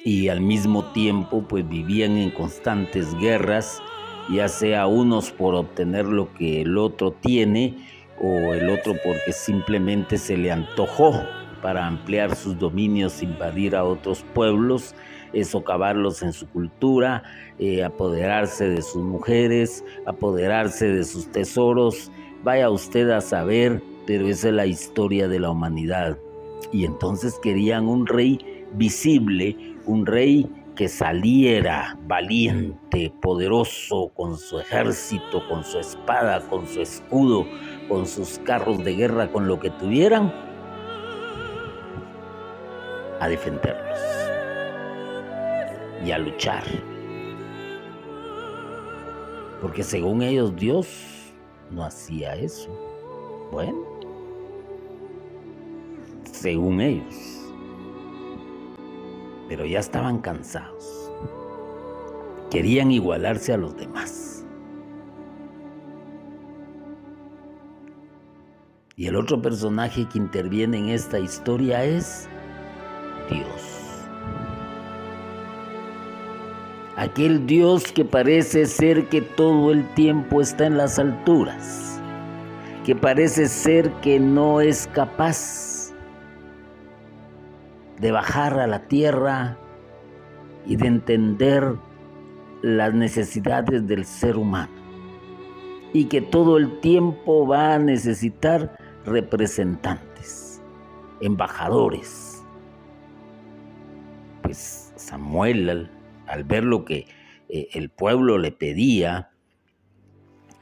y 0.06 0.30
al 0.30 0.40
mismo 0.40 0.86
tiempo 0.94 1.46
pues 1.48 1.68
vivían 1.68 2.18
en 2.18 2.32
constantes 2.32 3.14
guerras, 3.16 3.82
ya 4.32 4.48
sea 4.48 4.88
unos 4.88 5.32
por 5.32 5.56
obtener 5.56 6.06
lo 6.06 6.34
que 6.34 6.62
el 6.62 6.78
otro 6.78 7.12
tiene 7.12 7.76
o 8.22 8.54
el 8.54 8.70
otro 8.70 8.94
porque 9.04 9.34
simplemente 9.34 10.18
se 10.18 10.38
le 10.38 10.52
antojó 10.52 11.22
para 11.62 11.86
ampliar 11.86 12.36
sus 12.36 12.58
dominios, 12.58 13.22
invadir 13.24 13.76
a 13.76 13.84
otros 13.84 14.24
pueblos, 14.34 14.96
socavarlos 15.44 16.22
en 16.22 16.32
su 16.32 16.48
cultura, 16.48 17.24
eh, 17.60 17.84
apoderarse 17.84 18.70
de 18.70 18.82
sus 18.82 19.04
mujeres, 19.04 19.84
apoderarse 20.06 20.88
de 20.88 21.04
sus 21.04 21.30
tesoros. 21.32 22.12
Vaya 22.44 22.70
usted 22.70 23.10
a 23.10 23.20
saber, 23.20 23.82
pero 24.06 24.28
esa 24.28 24.50
es 24.50 24.54
la 24.54 24.66
historia 24.66 25.28
de 25.28 25.40
la 25.40 25.52
humanidad. 25.52 26.18
Y 26.72 26.86
entonces 26.86 27.40
querían 27.42 27.88
un 27.88 28.08
rey 28.08 28.66
visible, 28.74 29.56
un 29.86 30.06
rey 30.06 30.50
que 30.76 30.88
saliera 30.90 31.98
valiente, 32.06 33.12
poderoso, 33.22 34.12
con 34.14 34.38
su 34.38 34.60
ejército, 34.60 35.48
con 35.48 35.64
su 35.64 35.80
espada, 35.80 36.42
con 36.50 36.68
su 36.68 36.82
escudo, 36.82 37.46
con 37.88 38.06
sus 38.06 38.40
carros 38.40 38.84
de 38.84 38.94
guerra, 38.94 39.32
con 39.32 39.48
lo 39.48 39.60
que 39.60 39.70
tuvieran, 39.70 40.34
a 43.20 43.28
defenderlos 43.30 44.00
y 46.06 46.12
a 46.12 46.18
luchar. 46.20 46.64
Porque 49.62 49.84
según 49.84 50.22
ellos 50.22 50.56
Dios 50.56 50.88
no 51.72 51.86
hacía 51.86 52.36
eso. 52.36 52.70
Bueno, 53.52 53.95
según 56.46 56.80
ellos. 56.80 57.52
Pero 59.50 59.66
ya 59.66 59.80
estaban 59.80 60.20
cansados. 60.20 61.12
Querían 62.52 62.92
igualarse 62.92 63.52
a 63.52 63.58
los 63.58 63.76
demás. 63.76 64.46
Y 68.96 69.08
el 69.08 69.16
otro 69.16 69.42
personaje 69.42 70.08
que 70.08 70.20
interviene 70.20 70.78
en 70.78 70.90
esta 70.90 71.18
historia 71.18 71.84
es 71.84 72.30
Dios. 73.28 74.06
Aquel 76.96 77.48
Dios 77.48 77.92
que 77.92 78.06
parece 78.06 78.68
ser 78.68 79.10
que 79.10 79.24
todo 79.24 79.72
el 79.72 79.84
tiempo 79.96 80.42
está 80.42 80.68
en 80.68 80.78
las 80.78 81.00
alturas, 81.00 82.00
que 82.86 82.96
parece 82.96 83.48
ser 83.48 83.92
que 84.04 84.20
no 84.20 84.62
es 84.62 84.86
capaz 84.94 85.65
de 88.00 88.12
bajar 88.12 88.60
a 88.60 88.68
la 88.68 88.88
tierra 88.88 89.58
y 90.66 90.76
de 90.76 90.88
entender 90.88 91.76
las 92.62 92.94
necesidades 92.94 93.88
del 93.88 94.06
ser 94.06 94.38
humano. 94.38 94.74
Y 95.94 96.06
que 96.06 96.22
todo 96.22 96.58
el 96.58 96.80
tiempo 96.82 97.48
va 97.48 97.76
a 97.76 97.80
necesitar 97.80 98.78
representantes, 99.06 100.62
embajadores, 101.22 102.44
pues 104.42 104.94
Samuel, 104.96 105.90
al, 106.28 106.44
ver 106.44 106.64
lo 106.64 106.86
que 106.86 107.08
eh, 107.50 107.68
el 107.74 107.90
pueblo 107.90 108.38
le 108.38 108.52
pedía, 108.52 109.32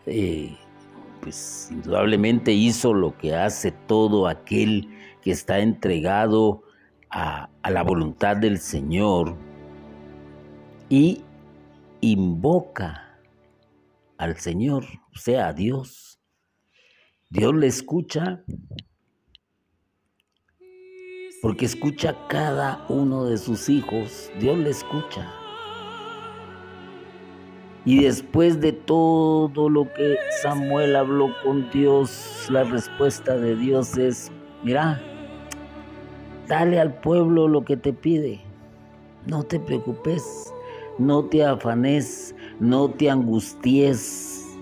eh, 0.05 0.55
pues 1.21 1.69
indudablemente 1.71 2.51
hizo 2.53 2.93
lo 2.93 3.17
que 3.17 3.35
hace 3.35 3.71
todo 3.71 4.27
aquel 4.27 4.89
que 5.21 5.31
está 5.31 5.59
entregado 5.59 6.63
a, 7.13 7.49
la 7.69 7.83
voluntad 7.83 8.37
del 8.37 8.57
Señor 8.59 9.35
y 10.89 11.21
invoca 12.01 13.19
al 14.17 14.37
Señor, 14.37 14.85
o 15.13 15.17
sea, 15.17 15.47
a 15.47 15.53
Dios. 15.53 16.19
Dios 17.29 17.55
le 17.55 17.67
escucha 17.67 18.43
porque 21.41 21.65
escucha 21.65 22.15
cada 22.27 22.85
uno 22.89 23.25
de 23.25 23.37
sus 23.37 23.69
hijos, 23.69 24.31
Dios 24.39 24.57
le 24.57 24.69
escucha. 24.69 25.31
Y 27.85 28.01
después 28.01 28.61
de 28.61 28.71
todo 28.71 29.69
lo 29.69 29.91
que 29.93 30.15
Samuel 30.41 30.95
habló 30.95 31.33
con 31.43 31.69
Dios, 31.69 32.47
la 32.49 32.63
respuesta 32.63 33.35
de 33.35 33.57
Dios 33.57 33.97
es, 33.97 34.31
mira, 34.63 35.01
dale 36.53 36.79
al 36.79 36.93
pueblo 36.93 37.47
lo 37.47 37.65
que 37.65 37.75
te 37.75 37.91
pide, 37.91 38.39
no 39.25 39.41
te 39.41 39.59
preocupes, 39.59 40.53
no 40.99 41.25
te 41.25 41.43
afanes, 41.43 42.35
no 42.59 42.91
te 42.91 43.09
angusties, 43.09 44.55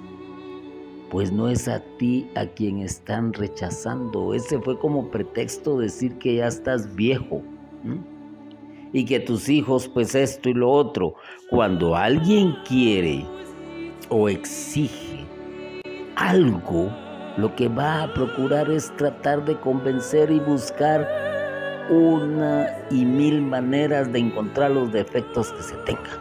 pues 1.10 1.34
no 1.34 1.50
es 1.50 1.68
a 1.68 1.82
ti 1.98 2.30
a 2.36 2.46
quien 2.46 2.78
están 2.78 3.34
rechazando. 3.34 4.34
Ese 4.34 4.58
fue 4.62 4.80
como 4.80 5.12
pretexto 5.12 5.80
decir 5.80 6.18
que 6.18 6.36
ya 6.36 6.48
estás 6.48 6.96
viejo. 6.96 7.42
Y 8.94 9.04
que 9.04 9.20
tus 9.20 9.50
hijos, 9.50 9.90
pues 9.90 10.16
esto 10.16 10.48
y 10.48 10.54
lo 10.54 10.72
otro. 10.72 11.16
Cuando 11.50 11.98
alguien 11.98 12.56
quiere 12.66 13.26
o 14.08 14.30
exige 14.30 15.26
algo, 16.16 16.90
lo 17.36 17.54
que 17.54 17.68
va 17.68 18.04
a 18.04 18.14
procurar 18.14 18.72
es 18.72 18.96
tratar 18.96 19.44
de 19.44 19.60
convencer 19.60 20.32
y 20.32 20.40
buscar 20.40 21.31
una 21.92 22.70
y 22.90 23.04
mil 23.04 23.42
maneras 23.42 24.12
de 24.14 24.20
encontrar 24.20 24.72
los 24.72 24.94
defectos 24.94 25.52
que 25.52 25.62
se 25.62 25.76
tengan. 25.86 26.20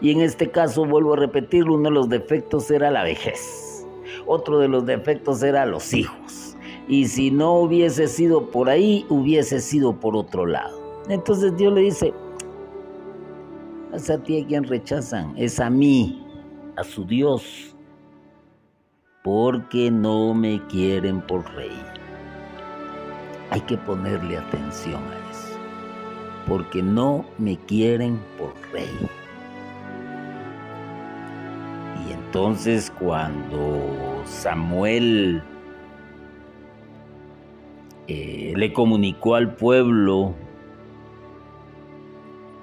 Y 0.00 0.12
en 0.12 0.20
este 0.20 0.50
caso, 0.50 0.84
vuelvo 0.84 1.14
a 1.14 1.16
repetir, 1.16 1.64
uno 1.64 1.88
de 1.88 1.94
los 1.94 2.08
defectos 2.08 2.70
era 2.70 2.90
la 2.90 3.02
vejez. 3.02 3.84
Otro 4.24 4.60
de 4.60 4.68
los 4.68 4.86
defectos 4.86 5.42
era 5.42 5.66
los 5.66 5.92
hijos. 5.92 6.56
Y 6.86 7.06
si 7.06 7.30
no 7.30 7.54
hubiese 7.54 8.06
sido 8.06 8.50
por 8.50 8.68
ahí, 8.68 9.04
hubiese 9.08 9.60
sido 9.60 9.98
por 9.98 10.16
otro 10.16 10.46
lado. 10.46 10.80
Entonces 11.08 11.56
Dios 11.56 11.72
le 11.72 11.80
dice, 11.82 12.14
es 13.92 14.10
a 14.10 14.22
ti 14.22 14.42
a 14.42 14.46
quien 14.46 14.64
rechazan, 14.64 15.34
es 15.36 15.58
a 15.58 15.70
mí, 15.70 16.24
a 16.76 16.84
su 16.84 17.04
Dios, 17.04 17.76
porque 19.24 19.90
no 19.90 20.34
me 20.34 20.64
quieren 20.66 21.20
por 21.20 21.44
rey. 21.54 21.76
Hay 23.52 23.60
que 23.60 23.76
ponerle 23.76 24.38
atención 24.38 25.02
a 25.02 25.30
eso, 25.30 25.58
porque 26.48 26.82
no 26.82 27.26
me 27.36 27.58
quieren 27.58 28.18
por 28.38 28.54
rey. 28.72 28.88
Y 32.08 32.12
entonces 32.12 32.90
cuando 32.98 34.22
Samuel 34.24 35.42
eh, 38.08 38.54
le 38.56 38.72
comunicó 38.72 39.34
al 39.34 39.54
pueblo 39.54 40.34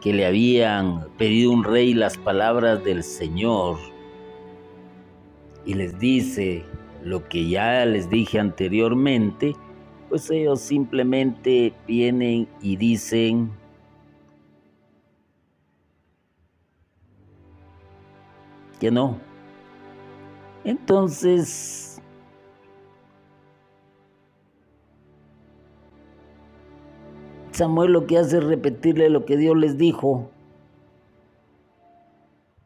que 0.02 0.12
le 0.12 0.26
habían 0.26 1.08
pedido 1.20 1.52
un 1.52 1.64
rey 1.64 1.94
las 1.94 2.18
palabras 2.18 2.84
del 2.84 3.04
Señor 3.04 3.78
y 5.68 5.76
les 5.76 6.00
dice 6.00 6.66
lo 7.04 7.30
que 7.30 7.48
ya 7.48 7.86
les 7.86 8.10
dije 8.10 8.40
anteriormente, 8.40 9.56
pues 10.10 10.30
ellos 10.32 10.60
simplemente 10.60 11.74
vienen 11.88 12.48
y 12.62 12.76
dicen, 12.76 13.52
que 18.80 18.90
no, 18.90 19.20
entonces, 20.64 22.02
Samuel 27.52 27.94
lo 27.94 28.06
que 28.06 28.18
hace 28.18 28.38
es 28.38 28.44
repetirle 28.44 29.10
lo 29.10 29.26
que 29.26 29.38
Dios 29.38 29.58
les 29.58 29.78
dijo. 29.78 30.30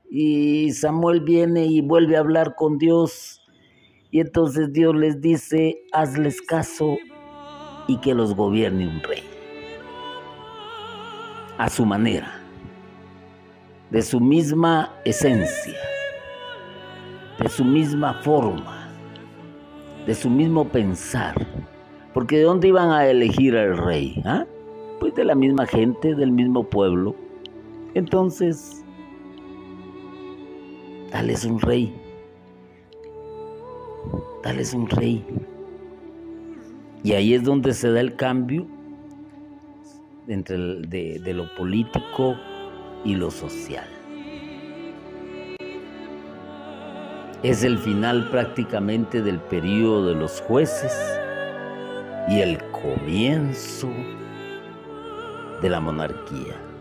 Y 0.10 0.71
Samuel 0.71 1.21
viene 1.21 1.65
y 1.65 1.82
vuelve 1.82 2.17
a 2.17 2.19
hablar 2.19 2.56
con 2.56 2.77
Dios. 2.77 3.41
Y 4.12 4.19
entonces 4.19 4.71
Dios 4.71 4.95
les 4.95 5.21
dice, 5.21 5.82
hazles 5.91 6.41
caso 6.41 6.97
y 7.88 7.98
que 7.98 8.13
los 8.13 8.36
gobierne 8.36 8.88
un 8.88 9.02
rey. 9.02 9.24
A 11.58 11.69
su 11.69 11.86
manera, 11.86 12.39
de 13.91 14.02
su 14.02 14.19
misma 14.19 14.91
esencia 15.06 15.80
de 17.39 17.50
su 17.50 17.65
misma 17.65 18.13
forma, 18.22 18.88
de 20.06 20.13
su 20.13 20.30
mismo 20.30 20.65
pensar. 20.65 21.36
Porque 22.13 22.38
¿de 22.38 22.43
dónde 22.43 22.67
iban 22.67 22.91
a 22.91 23.08
elegir 23.08 23.58
al 23.58 23.78
rey? 23.78 24.22
¿Ah? 24.26 24.46
Pues 25.00 25.15
de 25.15 25.26
la 25.26 25.36
misma 25.36 25.65
gente, 25.65 26.15
del 26.15 26.32
mismo 26.32 26.63
pueblo. 26.63 27.15
Entonces, 27.96 28.86
dales 31.12 31.43
un 31.43 31.60
rey. 31.60 31.93
Dales 34.43 34.74
un 34.74 34.88
rey. 34.88 35.26
Y 37.03 37.13
ahí 37.13 37.33
es 37.33 37.43
donde 37.43 37.73
se 37.73 37.91
da 37.91 37.99
el 37.99 38.15
cambio 38.15 38.65
entre 40.27 40.57
de, 40.57 41.19
de 41.23 41.33
lo 41.33 41.53
político 41.55 42.35
y 43.03 43.15
lo 43.15 43.29
social. 43.29 43.87
es 47.43 47.65
el 47.65 47.77
final 47.77 48.29
prácticamente 48.29 49.21
del 49.21 49.37
periodo 49.37 50.07
de 50.07 50.15
los 50.15 50.39
jueces 50.39 50.93
y 52.29 52.39
el 52.39 52.57
comienzo 52.71 53.89
de 55.61 55.69
la 55.69 55.81
monarquía. 55.81 56.72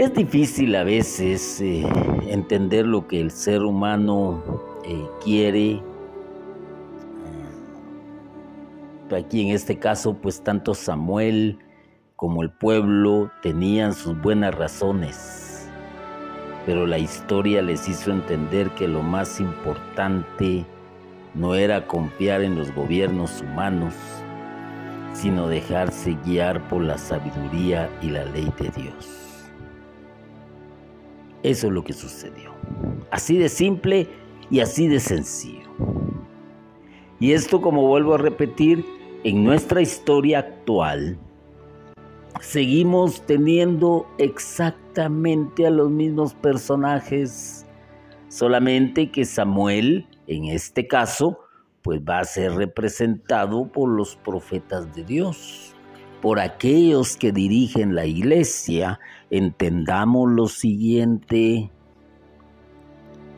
Es 0.00 0.14
difícil 0.14 0.74
a 0.76 0.82
veces 0.82 1.60
eh, 1.60 1.86
entender 2.26 2.86
lo 2.86 3.06
que 3.06 3.20
el 3.20 3.30
ser 3.30 3.60
humano 3.60 4.42
eh, 4.82 5.06
quiere. 5.22 5.82
Aquí 9.14 9.42
en 9.42 9.54
este 9.54 9.78
caso, 9.78 10.14
pues 10.14 10.42
tanto 10.42 10.72
Samuel, 10.72 11.58
como 12.16 12.42
el 12.42 12.50
pueblo 12.50 13.30
tenían 13.42 13.92
sus 13.92 14.18
buenas 14.18 14.54
razones, 14.54 15.68
pero 16.64 16.86
la 16.86 16.96
historia 16.96 17.60
les 17.60 17.86
hizo 17.86 18.10
entender 18.10 18.70
que 18.70 18.88
lo 18.88 19.02
más 19.02 19.38
importante 19.38 20.64
no 21.34 21.54
era 21.54 21.86
confiar 21.86 22.40
en 22.40 22.56
los 22.56 22.74
gobiernos 22.74 23.42
humanos, 23.42 23.92
sino 25.12 25.46
dejarse 25.46 26.16
guiar 26.24 26.66
por 26.68 26.80
la 26.80 26.96
sabiduría 26.96 27.90
y 28.00 28.08
la 28.08 28.24
ley 28.24 28.50
de 28.58 28.70
Dios. 28.70 29.29
Eso 31.42 31.68
es 31.68 31.72
lo 31.72 31.82
que 31.82 31.92
sucedió. 31.92 32.52
Así 33.10 33.38
de 33.38 33.48
simple 33.48 34.08
y 34.50 34.60
así 34.60 34.88
de 34.88 35.00
sencillo. 35.00 35.68
Y 37.18 37.32
esto, 37.32 37.60
como 37.60 37.86
vuelvo 37.86 38.14
a 38.14 38.18
repetir, 38.18 38.84
en 39.24 39.44
nuestra 39.44 39.82
historia 39.82 40.38
actual, 40.38 41.18
seguimos 42.40 43.24
teniendo 43.26 44.06
exactamente 44.18 45.66
a 45.66 45.70
los 45.70 45.90
mismos 45.90 46.34
personajes, 46.34 47.66
solamente 48.28 49.10
que 49.10 49.24
Samuel, 49.24 50.06
en 50.26 50.46
este 50.46 50.86
caso, 50.86 51.38
pues 51.82 52.00
va 52.00 52.20
a 52.20 52.24
ser 52.24 52.52
representado 52.52 53.70
por 53.70 53.90
los 53.90 54.16
profetas 54.16 54.94
de 54.94 55.04
Dios, 55.04 55.74
por 56.20 56.38
aquellos 56.38 57.16
que 57.16 57.32
dirigen 57.32 57.94
la 57.94 58.06
iglesia. 58.06 59.00
Entendamos 59.30 60.30
lo 60.30 60.48
siguiente, 60.48 61.70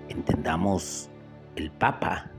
entendamos 0.09 1.11
el 1.57 1.71
Papa, 1.71 2.31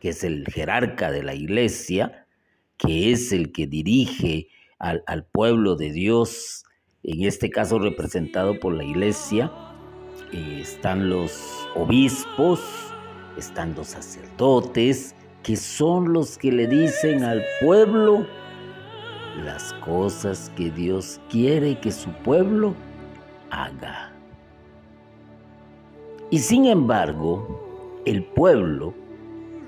que 0.00 0.10
es 0.10 0.24
el 0.24 0.44
jerarca 0.46 1.10
de 1.10 1.22
la 1.22 1.34
iglesia, 1.34 2.26
que 2.76 3.12
es 3.12 3.32
el 3.32 3.52
que 3.52 3.66
dirige 3.66 4.48
al, 4.78 5.24
pueblo 5.24 5.74
de 5.76 5.90
Dios, 5.92 6.64
en 7.02 7.24
este 7.24 7.50
caso 7.50 7.78
representado 7.78 8.60
por 8.60 8.74
la 8.74 8.84
iglesia, 8.84 9.52
eh, 10.32 10.58
están 10.60 11.08
los 11.08 11.68
obispos, 11.74 12.60
están 13.36 13.74
los 13.74 13.88
sacerdotes, 13.88 15.14
que 15.42 15.56
son 15.56 16.12
los 16.12 16.38
que 16.38 16.52
le 16.52 16.66
dicen 16.66 17.24
al 17.24 17.42
pueblo 17.60 18.26
las 19.44 19.72
cosas 19.74 20.52
que 20.56 20.70
Dios 20.70 21.20
quiere 21.30 21.78
que 21.80 21.90
su 21.90 22.10
pueblo 22.10 22.74
haga. 23.50 24.12
Y 26.30 26.38
sin 26.38 26.66
embargo, 26.66 28.00
el 28.04 28.22
pueblo, 28.24 28.94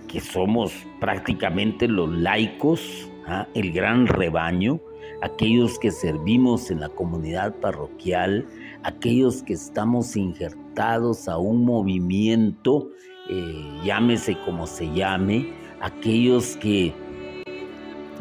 que 0.09 0.21
somos 0.21 0.73
prácticamente 1.01 1.89
los 1.89 2.11
laicos, 2.11 3.09
¿ah? 3.27 3.47
el 3.55 3.73
gran 3.73 4.07
rebaño, 4.07 4.81
aquellos 5.23 5.79
que 5.79 5.91
servimos 5.91 6.71
en 6.71 6.81
la 6.81 6.89
comunidad 6.89 7.55
parroquial, 7.61 8.47
aquellos 8.83 9.43
que 9.43 9.55
estamos 9.55 10.17
injertados 10.17 11.29
a 11.29 11.39
un 11.39 11.65
movimiento, 11.65 12.91
eh, 13.31 13.81
llámese 13.85 14.37
como 14.45 14.67
se 14.67 14.93
llame, 14.93 15.53
aquellos 15.81 16.57
que 16.57 16.93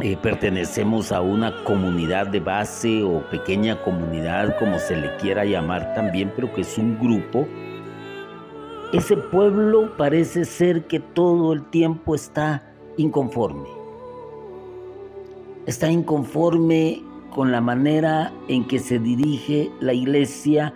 eh, 0.01 0.17
pertenecemos 0.21 1.11
a 1.11 1.21
una 1.21 1.63
comunidad 1.63 2.27
de 2.27 2.39
base 2.39 3.03
o 3.03 3.21
pequeña 3.29 3.81
comunidad, 3.81 4.57
como 4.57 4.79
se 4.79 4.95
le 4.95 5.15
quiera 5.17 5.43
llamar 5.43 5.93
también, 5.93 6.31
pero 6.35 6.53
que 6.53 6.61
es 6.61 6.77
un 6.77 6.97
grupo, 6.99 7.47
ese 8.93 9.17
pueblo 9.17 9.95
parece 9.97 10.45
ser 10.45 10.85
que 10.87 10.99
todo 10.99 11.53
el 11.53 11.63
tiempo 11.69 12.15
está 12.15 12.63
inconforme. 12.97 13.67
Está 15.65 15.91
inconforme 15.91 17.03
con 17.29 17.51
la 17.51 17.61
manera 17.61 18.33
en 18.47 18.67
que 18.67 18.79
se 18.79 18.97
dirige 18.97 19.69
la 19.79 19.93
iglesia 19.93 20.73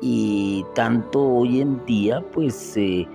y 0.00 0.64
tanto 0.74 1.20
hoy 1.20 1.60
en 1.60 1.84
día 1.86 2.22
pues 2.32 2.76
eh, 2.76 3.08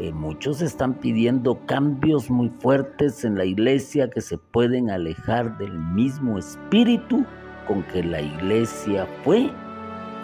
eh, 0.00 0.12
muchos 0.12 0.62
están 0.62 0.94
pidiendo 0.94 1.58
cambios 1.66 2.30
muy 2.30 2.50
fuertes 2.60 3.24
en 3.24 3.36
la 3.36 3.44
iglesia 3.44 4.08
que 4.08 4.20
se 4.20 4.38
pueden 4.38 4.90
alejar 4.90 5.58
del 5.58 5.76
mismo 5.76 6.38
espíritu 6.38 7.26
con 7.66 7.82
que 7.82 8.04
la 8.04 8.22
iglesia 8.22 9.08
fue 9.24 9.50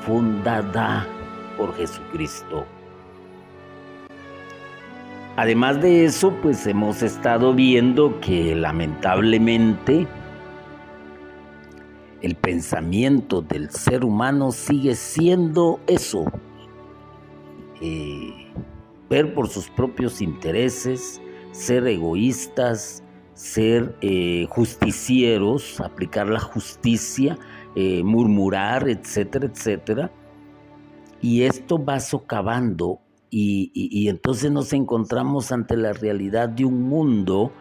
fundada 0.06 1.04
por 1.58 1.74
Jesucristo. 1.74 2.64
Además 5.37 5.82
de 5.82 6.04
eso, 6.04 6.32
pues 6.40 6.64
hemos 6.68 7.02
estado 7.02 7.52
viendo 7.52 8.20
que 8.20 8.54
lamentablemente 8.54 10.06
el 12.22 12.37
pensamiento 12.37 13.42
del 13.42 13.70
ser 13.70 14.04
humano 14.04 14.52
sigue 14.52 14.94
siendo 14.94 15.80
eso, 15.88 16.26
eh, 17.80 18.52
ver 19.09 19.35
por 19.35 19.49
sus 19.49 19.69
propios 19.69 20.21
intereses, 20.21 21.21
ser 21.53 21.87
egoístas, 21.87 23.03
ser 23.35 23.97
eh, 24.01 24.47
justicieros, 24.49 25.81
aplicar 25.81 26.29
la 26.29 26.40
justicia, 26.40 27.38
eh, 27.75 28.03
murmurar, 28.05 28.88
etcétera, 28.88 29.47
etcétera. 29.47 30.11
Y 31.21 31.43
esto 31.43 31.83
va 31.83 32.01
socavando 32.01 33.01
y, 33.31 33.71
y 33.75 34.09
entonces 34.09 34.51
nos 34.53 34.73
encontramos 34.73 35.51
ante 35.51 35.77
la 35.77 35.93
realidad 35.93 36.49
de 36.49 36.64
un 36.64 36.83
mundo 36.83 37.53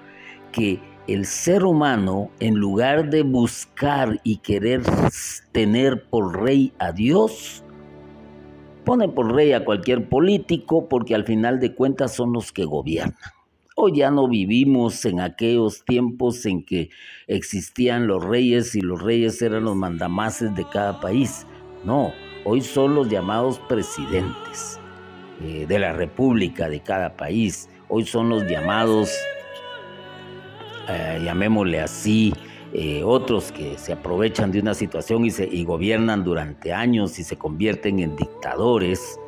que 0.51 0.79
el 1.07 1.25
ser 1.25 1.65
humano, 1.65 2.29
en 2.39 2.55
lugar 2.55 3.09
de 3.09 3.23
buscar 3.23 4.19
y 4.23 4.37
querer 4.37 4.83
tener 5.51 6.05
por 6.09 6.41
rey 6.41 6.73
a 6.79 6.91
Dios, 6.91 7.62
Pone 8.85 9.07
por 9.07 9.33
rey 9.33 9.53
a 9.53 9.63
cualquier 9.63 10.09
político 10.09 10.89
porque 10.89 11.15
al 11.15 11.23
final 11.23 11.59
de 11.59 11.73
cuentas 11.73 12.13
son 12.13 12.33
los 12.33 12.51
que 12.51 12.65
gobiernan. 12.65 13.15
Hoy 13.75 13.97
ya 13.97 14.11
no 14.11 14.27
vivimos 14.27 15.03
en 15.05 15.19
aquellos 15.19 15.83
tiempos 15.83 16.45
en 16.45 16.63
que 16.63 16.89
existían 17.27 18.05
los 18.05 18.23
reyes 18.23 18.75
y 18.75 18.81
los 18.81 19.01
reyes 19.01 19.41
eran 19.41 19.63
los 19.63 19.75
mandamases 19.75 20.53
de 20.55 20.65
cada 20.69 20.99
país. 20.99 21.47
No, 21.83 22.13
hoy 22.45 22.61
son 22.61 22.93
los 22.93 23.09
llamados 23.09 23.59
presidentes 23.67 24.79
eh, 25.41 25.65
de 25.67 25.79
la 25.79 25.93
república 25.93 26.69
de 26.69 26.81
cada 26.81 27.15
país. 27.15 27.69
Hoy 27.87 28.05
son 28.05 28.29
los 28.29 28.43
llamados, 28.43 29.11
eh, 30.89 31.21
llamémosle 31.23 31.79
así, 31.79 32.33
eh, 32.75 33.03
otros 33.05 33.51
que 33.51 33.77
se 33.77 33.93
aprovechan 33.93 34.51
de 34.51 34.59
una 34.59 34.73
situación 34.73 35.25
y, 35.25 35.29
se, 35.29 35.45
y 35.45 35.63
gobiernan 35.63 36.23
durante 36.23 36.73
años 36.73 37.19
y 37.19 37.23
se 37.23 37.37
convierten 37.37 37.99
en 37.99 38.15
dictadores 38.15 39.19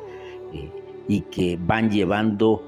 eh, 0.52 0.68
y 1.06 1.20
que 1.20 1.56
van 1.60 1.90
llevando 1.90 2.62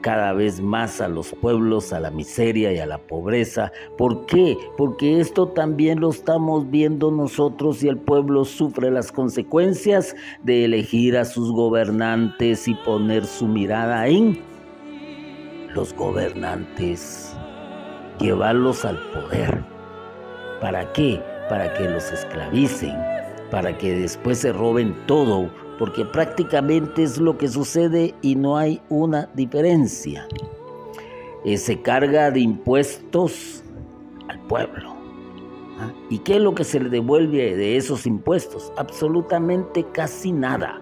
cada 0.00 0.32
vez 0.32 0.60
más 0.60 1.02
a 1.02 1.08
los 1.08 1.34
pueblos 1.34 1.92
a 1.92 2.00
la 2.00 2.10
miseria 2.10 2.72
y 2.72 2.78
a 2.78 2.86
la 2.86 2.96
pobreza. 2.96 3.72
¿Por 3.98 4.24
qué? 4.24 4.56
Porque 4.78 5.20
esto 5.20 5.48
también 5.48 6.00
lo 6.00 6.08
estamos 6.08 6.70
viendo 6.70 7.10
nosotros 7.10 7.82
y 7.82 7.88
el 7.88 7.98
pueblo 7.98 8.46
sufre 8.46 8.90
las 8.90 9.12
consecuencias 9.12 10.16
de 10.42 10.64
elegir 10.64 11.18
a 11.18 11.26
sus 11.26 11.52
gobernantes 11.52 12.66
y 12.68 12.74
poner 12.74 13.26
su 13.26 13.46
mirada 13.46 14.08
en 14.08 14.40
los 15.74 15.92
gobernantes, 15.92 17.36
llevarlos 18.18 18.86
al 18.86 18.96
poder 19.12 19.75
¿Para 20.60 20.92
qué? 20.92 21.22
Para 21.48 21.72
que 21.74 21.88
los 21.88 22.10
esclavicen, 22.12 22.94
para 23.50 23.76
que 23.76 23.94
después 23.94 24.38
se 24.38 24.52
roben 24.52 24.94
todo, 25.06 25.50
porque 25.78 26.04
prácticamente 26.04 27.02
es 27.02 27.18
lo 27.18 27.36
que 27.36 27.48
sucede 27.48 28.14
y 28.22 28.34
no 28.36 28.56
hay 28.56 28.80
una 28.88 29.26
diferencia. 29.34 30.26
Eh, 31.44 31.58
se 31.58 31.80
carga 31.80 32.30
de 32.30 32.40
impuestos 32.40 33.62
al 34.28 34.40
pueblo. 34.46 34.94
¿ah? 35.78 35.92
¿Y 36.10 36.18
qué 36.18 36.36
es 36.36 36.40
lo 36.40 36.54
que 36.54 36.64
se 36.64 36.80
le 36.80 36.88
devuelve 36.88 37.54
de 37.54 37.76
esos 37.76 38.06
impuestos? 38.06 38.72
Absolutamente 38.76 39.84
casi 39.92 40.32
nada. 40.32 40.80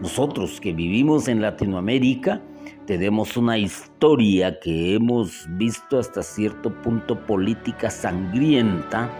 Nosotros 0.00 0.60
que 0.60 0.72
vivimos 0.72 1.28
en 1.28 1.40
Latinoamérica, 1.40 2.42
tenemos 2.86 3.36
una 3.36 3.56
historia 3.56 4.58
que 4.60 4.94
hemos 4.94 5.46
visto 5.56 5.98
hasta 5.98 6.22
cierto 6.22 6.70
punto 6.82 7.18
política 7.18 7.90
sangrienta, 7.90 9.10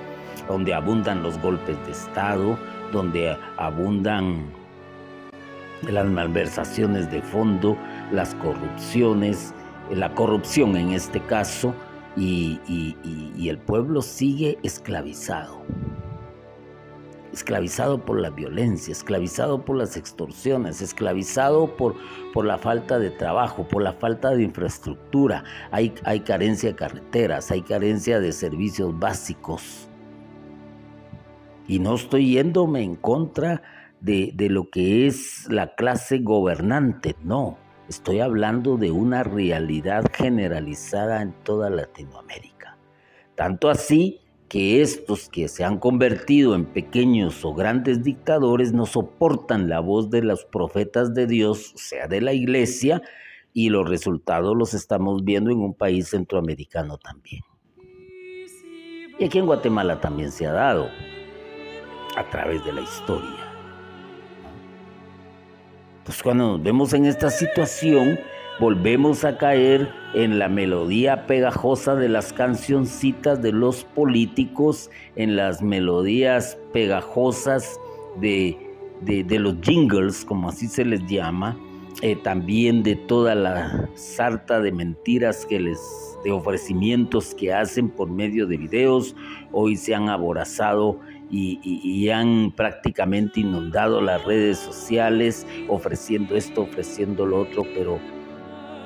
donde 0.48 0.74
abundan 0.74 1.22
los 1.22 1.40
golpes 1.40 1.76
de 1.86 1.92
Estado, 1.92 2.58
donde 2.92 3.36
abundan 3.56 4.44
las 5.82 6.06
malversaciones 6.06 7.10
de 7.10 7.22
fondo, 7.22 7.76
las 8.12 8.34
corrupciones, 8.36 9.54
la 9.90 10.14
corrupción 10.14 10.76
en 10.76 10.92
este 10.92 11.20
caso, 11.20 11.74
y, 12.16 12.60
el 13.48 13.58
pueblo 13.58 14.02
sigue 14.02 14.58
esclavizado 14.62 15.62
esclavizado 17.34 18.04
por 18.04 18.20
la 18.20 18.30
violencia, 18.30 18.92
esclavizado 18.92 19.64
por 19.64 19.76
las 19.76 19.96
extorsiones, 19.96 20.80
esclavizado 20.80 21.76
por, 21.76 21.96
por 22.32 22.46
la 22.46 22.58
falta 22.58 22.98
de 22.98 23.10
trabajo, 23.10 23.66
por 23.68 23.82
la 23.82 23.92
falta 23.92 24.30
de 24.30 24.44
infraestructura. 24.44 25.44
Hay, 25.70 25.94
hay 26.04 26.20
carencia 26.20 26.70
de 26.70 26.76
carreteras, 26.76 27.50
hay 27.50 27.62
carencia 27.62 28.20
de 28.20 28.32
servicios 28.32 28.98
básicos. 28.98 29.88
Y 31.66 31.78
no 31.80 31.94
estoy 31.96 32.34
yéndome 32.34 32.82
en 32.82 32.94
contra 32.94 33.62
de, 34.00 34.32
de 34.34 34.48
lo 34.48 34.70
que 34.70 35.06
es 35.06 35.46
la 35.50 35.74
clase 35.74 36.18
gobernante, 36.18 37.16
no. 37.22 37.58
Estoy 37.88 38.20
hablando 38.20 38.76
de 38.76 38.90
una 38.90 39.24
realidad 39.24 40.04
generalizada 40.12 41.20
en 41.20 41.32
toda 41.42 41.68
Latinoamérica. 41.68 42.78
Tanto 43.34 43.68
así 43.68 44.23
que 44.48 44.82
estos 44.82 45.28
que 45.28 45.48
se 45.48 45.64
han 45.64 45.78
convertido 45.78 46.54
en 46.54 46.66
pequeños 46.66 47.44
o 47.44 47.54
grandes 47.54 48.02
dictadores 48.02 48.72
no 48.72 48.86
soportan 48.86 49.68
la 49.68 49.80
voz 49.80 50.10
de 50.10 50.22
los 50.22 50.44
profetas 50.44 51.14
de 51.14 51.26
Dios, 51.26 51.72
o 51.74 51.78
sea, 51.78 52.06
de 52.06 52.20
la 52.20 52.32
iglesia, 52.32 53.02
y 53.52 53.70
los 53.70 53.88
resultados 53.88 54.56
los 54.56 54.74
estamos 54.74 55.24
viendo 55.24 55.50
en 55.50 55.58
un 55.58 55.74
país 55.74 56.08
centroamericano 56.08 56.98
también. 56.98 57.42
Y 59.18 59.24
aquí 59.24 59.38
en 59.38 59.46
Guatemala 59.46 60.00
también 60.00 60.32
se 60.32 60.46
ha 60.46 60.52
dado 60.52 60.88
a 62.16 62.30
través 62.30 62.64
de 62.64 62.72
la 62.72 62.80
historia. 62.80 63.52
Pues 66.04 66.22
cuando 66.22 66.52
nos 66.52 66.62
vemos 66.62 66.92
en 66.92 67.06
esta 67.06 67.30
situación, 67.30 68.18
volvemos 68.60 69.24
a 69.24 69.36
caer 69.36 69.88
en 70.14 70.38
la 70.38 70.48
melodía 70.48 71.26
pegajosa 71.26 71.96
de 71.96 72.08
las 72.08 72.32
cancioncitas 72.32 73.42
de 73.42 73.52
los 73.52 73.84
políticos, 73.84 74.90
en 75.16 75.36
las 75.36 75.62
melodías 75.62 76.58
pegajosas 76.72 77.78
de, 78.20 78.56
los 79.06 79.56
jingles, 79.60 80.24
como 80.24 80.48
así 80.48 80.68
se 80.68 80.84
les 80.84 81.04
llama, 81.06 81.58
eh, 82.02 82.16
también 82.16 82.82
de 82.82 82.96
toda 82.96 83.34
la 83.34 83.88
sarta 83.94 84.60
de 84.60 84.72
mentiras 84.72 85.46
que 85.46 85.60
les 85.60 85.80
de 86.24 86.32
ofrecimientos 86.32 87.34
que 87.34 87.52
hacen 87.52 87.90
por 87.90 88.10
medio 88.10 88.46
de 88.46 88.56
videos, 88.56 89.14
hoy 89.52 89.76
se 89.76 89.94
han 89.94 90.08
aborazado 90.08 90.98
y, 91.30 92.08
han 92.08 92.52
prácticamente 92.52 93.40
inundado 93.40 94.00
las 94.00 94.24
redes 94.24 94.58
sociales 94.58 95.46
ofreciendo 95.68 96.36
esto, 96.36 96.62
ofreciendo 96.62 97.26
lo 97.26 97.40
otro, 97.40 97.64
pero 97.74 97.98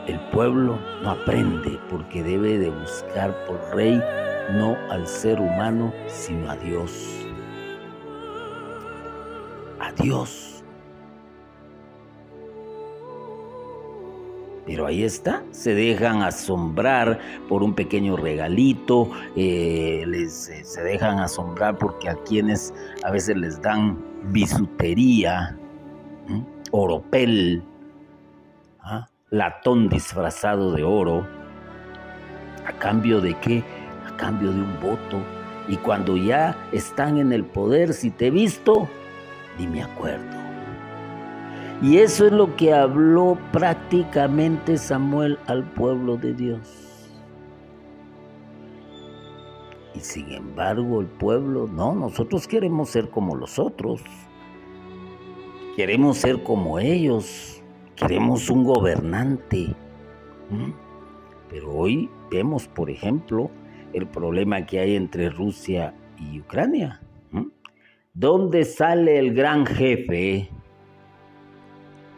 el 0.08 0.18
pueblo 0.30 0.78
no 1.02 1.10
aprende 1.10 1.78
porque 1.90 2.22
debe 2.22 2.58
de 2.58 2.70
buscar 2.70 3.34
por 3.46 3.60
rey 3.76 4.02
no 4.54 4.76
al 4.90 5.06
ser 5.06 5.38
humano, 5.40 5.92
sino 6.06 6.50
a 6.50 6.56
Dios. 6.56 7.26
A 9.78 9.92
Dios. 9.92 10.64
Pero 14.64 14.86
ahí 14.86 15.02
está, 15.02 15.42
se 15.50 15.74
dejan 15.74 16.22
asombrar 16.22 17.18
por 17.48 17.62
un 17.62 17.74
pequeño 17.74 18.16
regalito, 18.16 19.10
eh, 19.34 20.04
les, 20.06 20.48
eh, 20.50 20.62
se 20.62 20.82
dejan 20.82 21.20
asombrar 21.20 21.78
porque 21.78 22.10
a 22.10 22.16
quienes 22.16 22.74
a 23.02 23.10
veces 23.10 23.36
les 23.36 23.60
dan 23.62 23.98
bisutería, 24.24 25.56
oropel. 26.70 27.62
Latón 29.30 29.88
disfrazado 29.88 30.72
de 30.72 30.84
oro, 30.84 31.26
a 32.66 32.72
cambio 32.72 33.20
de 33.20 33.34
qué? 33.34 33.62
A 34.06 34.16
cambio 34.16 34.52
de 34.52 34.60
un 34.60 34.80
voto. 34.80 35.20
Y 35.68 35.76
cuando 35.76 36.16
ya 36.16 36.56
están 36.72 37.18
en 37.18 37.32
el 37.32 37.44
poder, 37.44 37.92
si 37.92 38.10
te 38.10 38.28
he 38.28 38.30
visto, 38.30 38.88
ni 39.58 39.66
me 39.66 39.82
acuerdo. 39.82 40.38
Y 41.80 41.98
eso 41.98 42.26
es 42.26 42.32
lo 42.32 42.56
que 42.56 42.74
habló 42.74 43.38
prácticamente 43.52 44.78
Samuel 44.78 45.38
al 45.46 45.64
pueblo 45.64 46.16
de 46.16 46.34
Dios. 46.34 46.88
Y 49.94 50.00
sin 50.00 50.30
embargo 50.32 51.00
el 51.00 51.06
pueblo, 51.06 51.68
no, 51.68 51.94
nosotros 51.94 52.48
queremos 52.48 52.88
ser 52.90 53.10
como 53.10 53.36
los 53.36 53.58
otros. 53.58 54.02
Queremos 55.76 56.18
ser 56.18 56.42
como 56.42 56.78
ellos. 56.78 57.57
Queremos 57.98 58.48
un 58.50 58.64
gobernante. 58.64 59.74
Pero 61.50 61.72
hoy 61.72 62.08
vemos, 62.30 62.68
por 62.68 62.90
ejemplo, 62.90 63.50
el 63.92 64.06
problema 64.06 64.66
que 64.66 64.80
hay 64.80 64.96
entre 64.96 65.30
Rusia 65.30 65.94
y 66.18 66.40
Ucrania. 66.40 67.00
¿Dónde 68.14 68.64
sale 68.64 69.18
el 69.18 69.34
gran 69.34 69.64
jefe? 69.64 70.50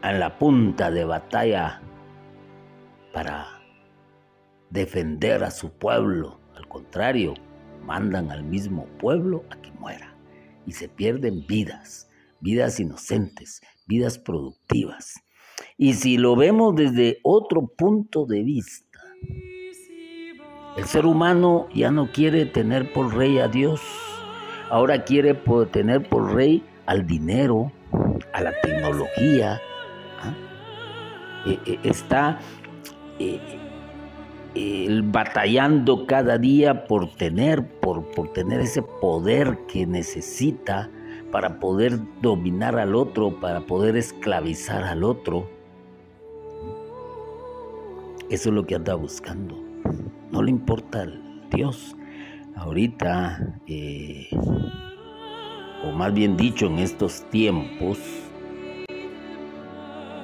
a 0.03 0.13
la 0.13 0.39
punta 0.39 0.91
de 0.91 1.05
batalla 1.05 1.83
para 3.13 3.47
defender 4.71 5.45
a 5.45 5.51
su 5.51 5.73
pueblo. 5.73 6.41
Al 6.57 6.67
contrario, 6.69 7.35
mandan 7.85 8.31
al 8.31 8.43
mismo 8.43 8.87
pueblo 8.99 9.45
a 9.51 9.61
que 9.61 9.71
muera. 9.73 10.15
Y 10.67 10.73
se 10.73 10.89
pierden 10.89 11.47
vidas, 11.47 12.09
vidas 12.41 12.81
inocentes, 12.81 13.61
vidas 13.87 14.19
productivas. 14.19 15.15
Y 15.83 15.95
si 15.95 16.19
lo 16.19 16.37
vemos 16.37 16.77
desde 16.77 17.21
otro 17.23 17.67
punto 17.67 18.27
de 18.27 18.43
vista, 18.43 19.01
el 20.77 20.85
ser 20.85 21.07
humano 21.07 21.69
ya 21.75 21.91
no 21.91 22.13
quiere 22.13 22.45
tener 22.45 22.93
por 22.93 23.17
rey 23.17 23.39
a 23.39 23.49
Dios, 23.49 23.81
ahora 24.69 25.05
quiere 25.05 25.33
tener 25.73 26.07
por 26.07 26.35
rey 26.35 26.63
al 26.85 27.07
dinero, 27.07 27.73
a 28.35 28.43
la 28.43 28.53
tecnología, 28.61 29.59
eh, 31.47 31.59
eh, 31.65 31.79
está 31.85 32.39
eh, 33.19 33.41
batallando 35.05 36.05
cada 36.05 36.37
día 36.37 36.85
por 36.85 37.09
tener, 37.15 37.67
por, 37.81 38.05
por 38.11 38.35
tener 38.35 38.61
ese 38.61 38.83
poder 38.83 39.57
que 39.67 39.87
necesita 39.87 40.91
para 41.33 41.59
poder 41.59 41.99
dominar 42.21 42.79
al 42.79 42.95
otro, 42.95 43.41
para 43.41 43.61
poder 43.63 43.97
esclavizar 43.97 44.85
al 44.85 45.05
otro. 45.05 45.60
Eso 48.31 48.51
es 48.51 48.55
lo 48.55 48.65
que 48.65 48.77
anda 48.77 48.95
buscando. 48.95 49.57
No 50.31 50.41
le 50.41 50.53
importa 50.53 51.03
el 51.03 51.21
Dios. 51.51 51.97
Ahorita, 52.55 53.57
o 55.85 55.91
más 55.91 56.15
bien 56.15 56.37
dicho, 56.37 56.67
en 56.67 56.79
estos 56.79 57.29
tiempos, 57.31 57.99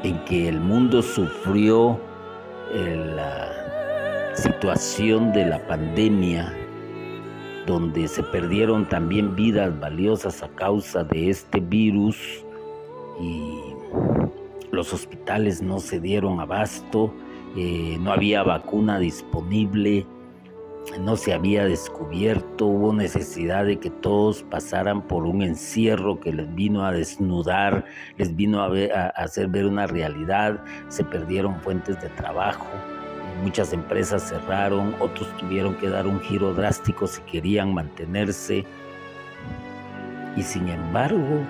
en 0.05 0.25
que 0.25 0.49
el 0.49 0.61
mundo 0.61 1.03
sufrió 1.03 1.99
eh, 2.73 3.12
la 3.16 4.37
situación 4.37 5.33
de 5.33 5.47
la 5.47 5.66
pandemia, 5.66 6.55
donde 7.66 8.07
se 8.07 8.23
perdieron 8.23 8.88
también 8.88 9.35
vidas 9.35 9.81
valiosas 9.81 10.45
a 10.45 10.49
causa 10.51 11.03
de 11.03 11.31
este 11.31 11.59
virus 11.59 12.45
y 13.21 13.59
los 14.71 14.92
hospitales 14.92 15.61
no 15.61 15.81
se 15.81 15.99
dieron 15.99 16.38
abasto, 16.38 17.12
eh, 17.57 17.97
no 18.01 18.12
había 18.12 18.42
vacuna 18.42 18.99
disponible, 18.99 20.07
no 21.01 21.16
se 21.16 21.33
había 21.33 21.64
descubierto, 21.64 22.66
hubo 22.66 22.92
necesidad 22.92 23.64
de 23.64 23.79
que 23.79 23.90
todos 23.90 24.42
pasaran 24.45 25.03
por 25.03 25.25
un 25.25 25.42
encierro 25.42 26.21
que 26.21 26.33
les 26.33 26.55
vino 26.55 26.85
a 26.85 26.92
desnudar, 26.92 27.85
les 28.19 28.37
vino 28.37 28.62
a, 28.62 28.69
hacer 29.16 29.49
ver 29.49 29.66
una 29.66 29.87
realidad, 29.87 30.62
se 30.88 31.03
perdieron 31.03 31.59
fuentes 31.61 32.01
de 32.03 32.09
trabajo, 32.11 32.66
muchas 33.42 33.73
empresas 33.73 34.29
cerraron, 34.29 34.95
otros 35.01 35.29
tuvieron 35.38 35.75
que 35.77 35.88
dar 35.88 36.07
un 36.07 36.21
giro 36.21 36.55
drástico 36.55 37.07
si 37.07 37.21
querían 37.23 37.75
mantenerse. 37.75 38.64
Y 40.37 40.42
sin 40.42 40.69
embargo, 40.69 41.40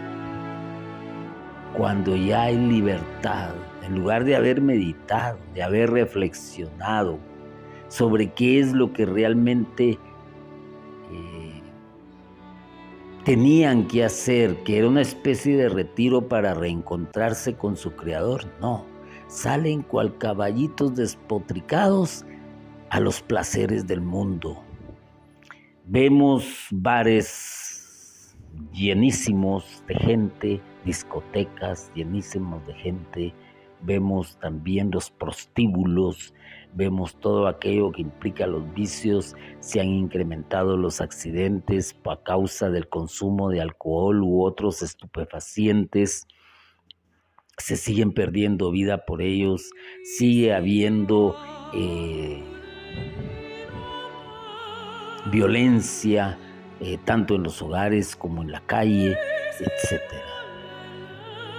cuando 1.76 2.16
ya 2.16 2.42
hay 2.42 2.56
libertad, 2.56 3.50
en 3.86 3.94
lugar 3.94 4.24
de 4.24 4.36
haber 4.36 4.60
meditado, 4.60 5.38
de 5.54 5.62
haber 5.62 5.90
reflexionado, 5.90 7.18
sobre 7.88 8.32
qué 8.32 8.58
es 8.58 8.72
lo 8.72 8.92
que 8.92 9.06
realmente 9.06 9.98
eh, 11.12 11.62
tenían 13.24 13.86
que 13.86 14.04
hacer, 14.04 14.56
que 14.64 14.78
era 14.78 14.88
una 14.88 15.02
especie 15.02 15.56
de 15.56 15.68
retiro 15.68 16.28
para 16.28 16.54
reencontrarse 16.54 17.54
con 17.54 17.76
su 17.76 17.92
creador. 17.94 18.44
No, 18.60 18.84
salen 19.28 19.82
cual 19.82 20.18
caballitos 20.18 20.96
despotricados 20.96 22.24
a 22.90 23.00
los 23.00 23.20
placeres 23.20 23.86
del 23.86 24.00
mundo. 24.00 24.62
Vemos 25.86 26.66
bares 26.72 28.36
llenísimos 28.72 29.84
de 29.86 29.94
gente, 29.94 30.60
discotecas 30.84 31.90
llenísimos 31.94 32.66
de 32.66 32.74
gente, 32.74 33.34
vemos 33.86 34.38
también 34.40 34.90
los 34.90 35.10
prostíbulos, 35.10 36.34
vemos 36.74 37.18
todo 37.20 37.46
aquello 37.46 37.92
que 37.92 38.02
implica 38.02 38.46
los 38.46 38.74
vicios, 38.74 39.34
se 39.60 39.80
han 39.80 39.88
incrementado 39.88 40.76
los 40.76 41.00
accidentes 41.00 41.96
a 42.04 42.22
causa 42.22 42.68
del 42.68 42.88
consumo 42.88 43.48
de 43.48 43.60
alcohol 43.62 44.22
u 44.22 44.42
otros 44.44 44.82
estupefacientes, 44.82 46.26
se 47.56 47.76
siguen 47.76 48.12
perdiendo 48.12 48.70
vida 48.70 49.06
por 49.06 49.22
ellos, 49.22 49.70
sigue 50.18 50.52
habiendo 50.52 51.36
eh, 51.72 52.42
violencia, 55.30 56.38
eh, 56.80 56.98
tanto 57.04 57.36
en 57.36 57.44
los 57.44 57.62
hogares 57.62 58.16
como 58.16 58.42
en 58.42 58.50
la 58.50 58.60
calle, 58.60 59.16
etc. 59.58 60.02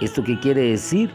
¿Esto 0.00 0.22
qué 0.22 0.38
quiere 0.38 0.60
decir? 0.62 1.10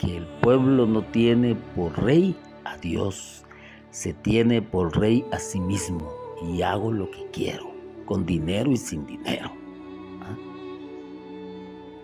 Que 0.00 0.16
el 0.16 0.24
pueblo 0.40 0.86
no 0.86 1.02
tiene 1.02 1.54
por 1.76 2.02
rey 2.02 2.34
a 2.64 2.78
Dios, 2.78 3.44
se 3.90 4.14
tiene 4.14 4.62
por 4.62 4.98
rey 4.98 5.26
a 5.30 5.38
sí 5.38 5.60
mismo 5.60 6.10
y 6.42 6.62
hago 6.62 6.90
lo 6.90 7.10
que 7.10 7.26
quiero, 7.32 7.70
con 8.06 8.24
dinero 8.24 8.72
y 8.72 8.78
sin 8.78 9.04
dinero. 9.04 9.52
¿ah? 10.22 10.36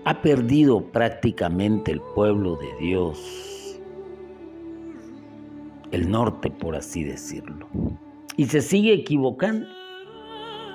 Ha 0.04 0.20
perdido 0.20 0.82
prácticamente 0.82 1.90
el 1.90 2.02
pueblo 2.14 2.56
de 2.56 2.76
Dios, 2.78 3.80
el 5.90 6.10
norte 6.10 6.50
por 6.50 6.76
así 6.76 7.02
decirlo, 7.02 7.66
y 8.36 8.44
se 8.44 8.60
sigue 8.60 8.92
equivocando, 8.92 9.66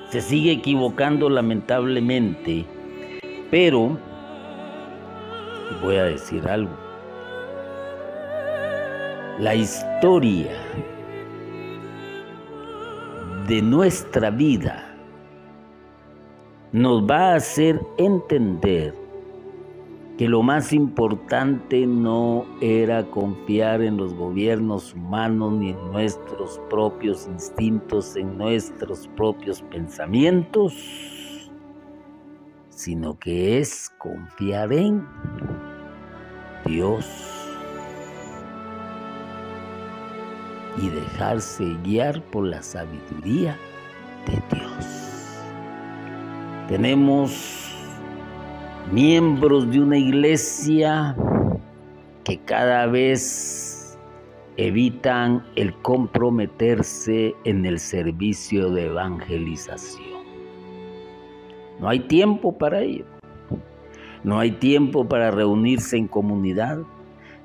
se 0.10 0.22
sigue 0.22 0.54
equivocando 0.54 1.30
lamentablemente, 1.30 2.66
pero 3.52 4.00
voy 5.84 5.98
a 5.98 6.06
decir 6.06 6.48
algo 6.48 6.81
la 9.39 9.56
historia 9.56 10.52
de 13.48 13.62
nuestra 13.62 14.30
vida 14.30 14.86
nos 16.72 17.04
va 17.04 17.32
a 17.32 17.36
hacer 17.36 17.82
entender 17.98 18.94
que 20.17 20.28
lo 20.28 20.44
más 20.44 20.72
importante 20.74 21.88
no 21.88 22.46
era 22.62 23.04
confiar 23.10 23.82
en 23.82 23.98
los 23.98 24.13
gobiernos 24.13 24.94
humanos 24.94 25.54
ni 25.54 25.72
en 25.72 25.91
nuestros 25.91 26.62
propios 26.70 27.26
instintos, 27.28 28.15
en 28.15 28.38
nuestros 28.38 29.08
propios 29.15 29.62
pensamientos, 29.63 30.74
sino 32.70 33.17
que 33.17 33.58
es 33.60 33.89
confiar 33.98 34.72
en 34.74 35.08
Dios 36.65 37.41
y 40.78 40.90
dejarse 40.90 41.76
guiar 41.84 42.22
por 42.24 42.46
la 42.46 42.62
sabiduría 42.62 43.58
de 44.26 44.58
Dios. 44.58 45.02
Tenemos 46.68 47.76
miembros 48.92 49.70
de 49.70 49.82
una 49.82 49.98
iglesia 49.98 51.16
que 52.24 52.38
cada 52.40 52.86
vez 52.86 53.98
evitan 54.58 55.44
el 55.56 55.74
comprometerse 55.82 57.36
en 57.44 57.66
el 57.66 57.80
servicio 57.80 58.70
de 58.72 58.86
evangelización. 58.86 60.22
No 61.80 61.90
hay 61.90 62.00
tiempo 62.02 62.58
para 62.58 62.82
ello. 62.82 63.06
No 64.24 64.40
hay 64.40 64.52
tiempo 64.52 65.08
para 65.08 65.32
reunirse 65.32 65.98
en 65.98 66.08
comunidad. 66.08 66.80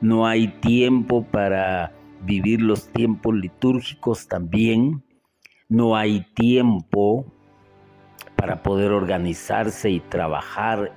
No 0.03 0.27
hay 0.27 0.49
tiempo 0.49 1.25
para 1.25 1.96
vivir 2.23 2.63
los 2.63 2.89
tiempos 2.89 3.35
litúrgicos 3.35 4.29
también. 4.29 5.05
No 5.69 5.97
hay 5.97 6.27
tiempo 6.35 7.27
para 8.37 8.63
poder 8.63 8.93
organizarse 8.93 9.91
y 9.91 10.01
trabajar 10.01 10.93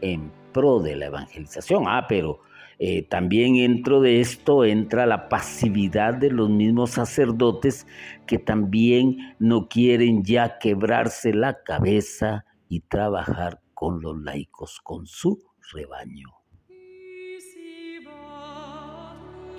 en 0.00 0.30
pro 0.52 0.80
de 0.80 0.96
la 0.96 1.06
evangelización. 1.06 1.84
Ah, 1.86 2.06
pero 2.08 2.40
eh, 2.78 3.02
también 3.02 3.54
dentro 3.54 4.00
de 4.00 4.20
esto 4.20 4.64
entra 4.64 5.06
la 5.06 5.28
pasividad 5.28 6.14
de 6.14 6.30
los 6.30 6.50
mismos 6.50 6.90
sacerdotes 6.90 7.86
que 8.26 8.38
también 8.38 9.34
no 9.38 9.68
quieren 9.68 10.24
ya 10.24 10.58
quebrarse 10.58 11.32
la 11.32 11.62
cabeza 11.62 12.44
y 12.68 12.80
trabajar 12.80 13.60
con 13.74 14.00
los 14.00 14.20
laicos, 14.20 14.80
con 14.82 15.06
su 15.06 15.38
rebaño. 15.72 16.43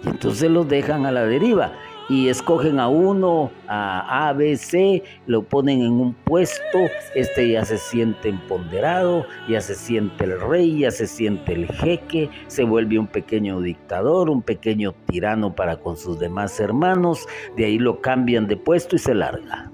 Y 0.05 0.09
entonces 0.09 0.51
los 0.51 0.67
dejan 0.67 1.05
a 1.05 1.11
la 1.11 1.25
deriva 1.25 1.73
y 2.07 2.27
escogen 2.29 2.79
a 2.79 2.87
uno, 2.87 3.51
a 3.67 4.27
A, 4.27 4.33
B, 4.33 4.57
C, 4.57 5.03
lo 5.25 5.43
ponen 5.43 5.81
en 5.81 5.93
un 5.93 6.13
puesto, 6.13 6.79
este 7.15 7.49
ya 7.49 7.65
se 7.65 7.77
siente 7.77 8.29
empoderado, 8.29 9.25
ya 9.49 9.59
se 9.61 9.75
siente 9.75 10.25
el 10.25 10.39
rey, 10.39 10.79
ya 10.79 10.91
se 10.91 11.07
siente 11.07 11.53
el 11.53 11.67
jeque, 11.67 12.29
se 12.47 12.63
vuelve 12.63 12.99
un 12.99 13.07
pequeño 13.07 13.59
dictador, 13.59 14.29
un 14.29 14.41
pequeño 14.43 14.93
tirano 15.07 15.55
para 15.55 15.77
con 15.77 15.97
sus 15.97 16.19
demás 16.19 16.59
hermanos, 16.59 17.25
de 17.57 17.65
ahí 17.65 17.79
lo 17.79 18.01
cambian 18.01 18.47
de 18.47 18.57
puesto 18.57 18.95
y 18.95 18.99
se 18.99 19.15
larga. 19.15 19.71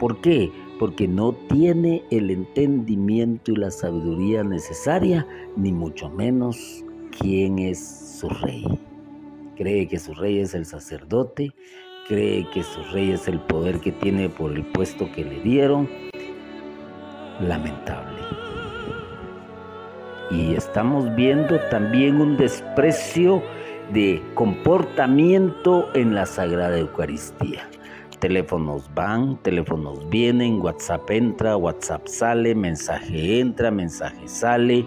¿Por 0.00 0.20
qué? 0.20 0.50
Porque 0.80 1.06
no 1.06 1.32
tiene 1.48 2.02
el 2.10 2.30
entendimiento 2.30 3.52
y 3.52 3.56
la 3.56 3.70
sabiduría 3.70 4.42
necesaria, 4.42 5.24
ni 5.56 5.70
mucho 5.70 6.10
menos 6.10 6.84
quién 7.16 7.60
es 7.60 8.18
su 8.18 8.28
rey 8.28 8.66
cree 9.56 9.86
que 9.88 9.98
su 9.98 10.14
rey 10.14 10.40
es 10.40 10.54
el 10.54 10.66
sacerdote, 10.66 11.52
cree 12.08 12.48
que 12.50 12.62
su 12.62 12.82
rey 12.92 13.12
es 13.12 13.28
el 13.28 13.40
poder 13.40 13.80
que 13.80 13.92
tiene 13.92 14.28
por 14.28 14.52
el 14.52 14.64
puesto 14.64 15.10
que 15.12 15.24
le 15.24 15.40
dieron. 15.40 15.88
Lamentable. 17.40 18.20
Y 20.30 20.54
estamos 20.54 21.14
viendo 21.14 21.58
también 21.70 22.20
un 22.20 22.36
desprecio 22.36 23.42
de 23.92 24.22
comportamiento 24.34 25.88
en 25.94 26.14
la 26.14 26.24
Sagrada 26.26 26.78
Eucaristía. 26.78 27.68
Teléfonos 28.18 28.88
van, 28.94 29.36
teléfonos 29.42 30.08
vienen, 30.08 30.60
WhatsApp 30.60 31.10
entra, 31.10 31.56
WhatsApp 31.56 32.06
sale, 32.06 32.54
mensaje 32.54 33.40
entra, 33.40 33.70
mensaje 33.70 34.28
sale, 34.28 34.86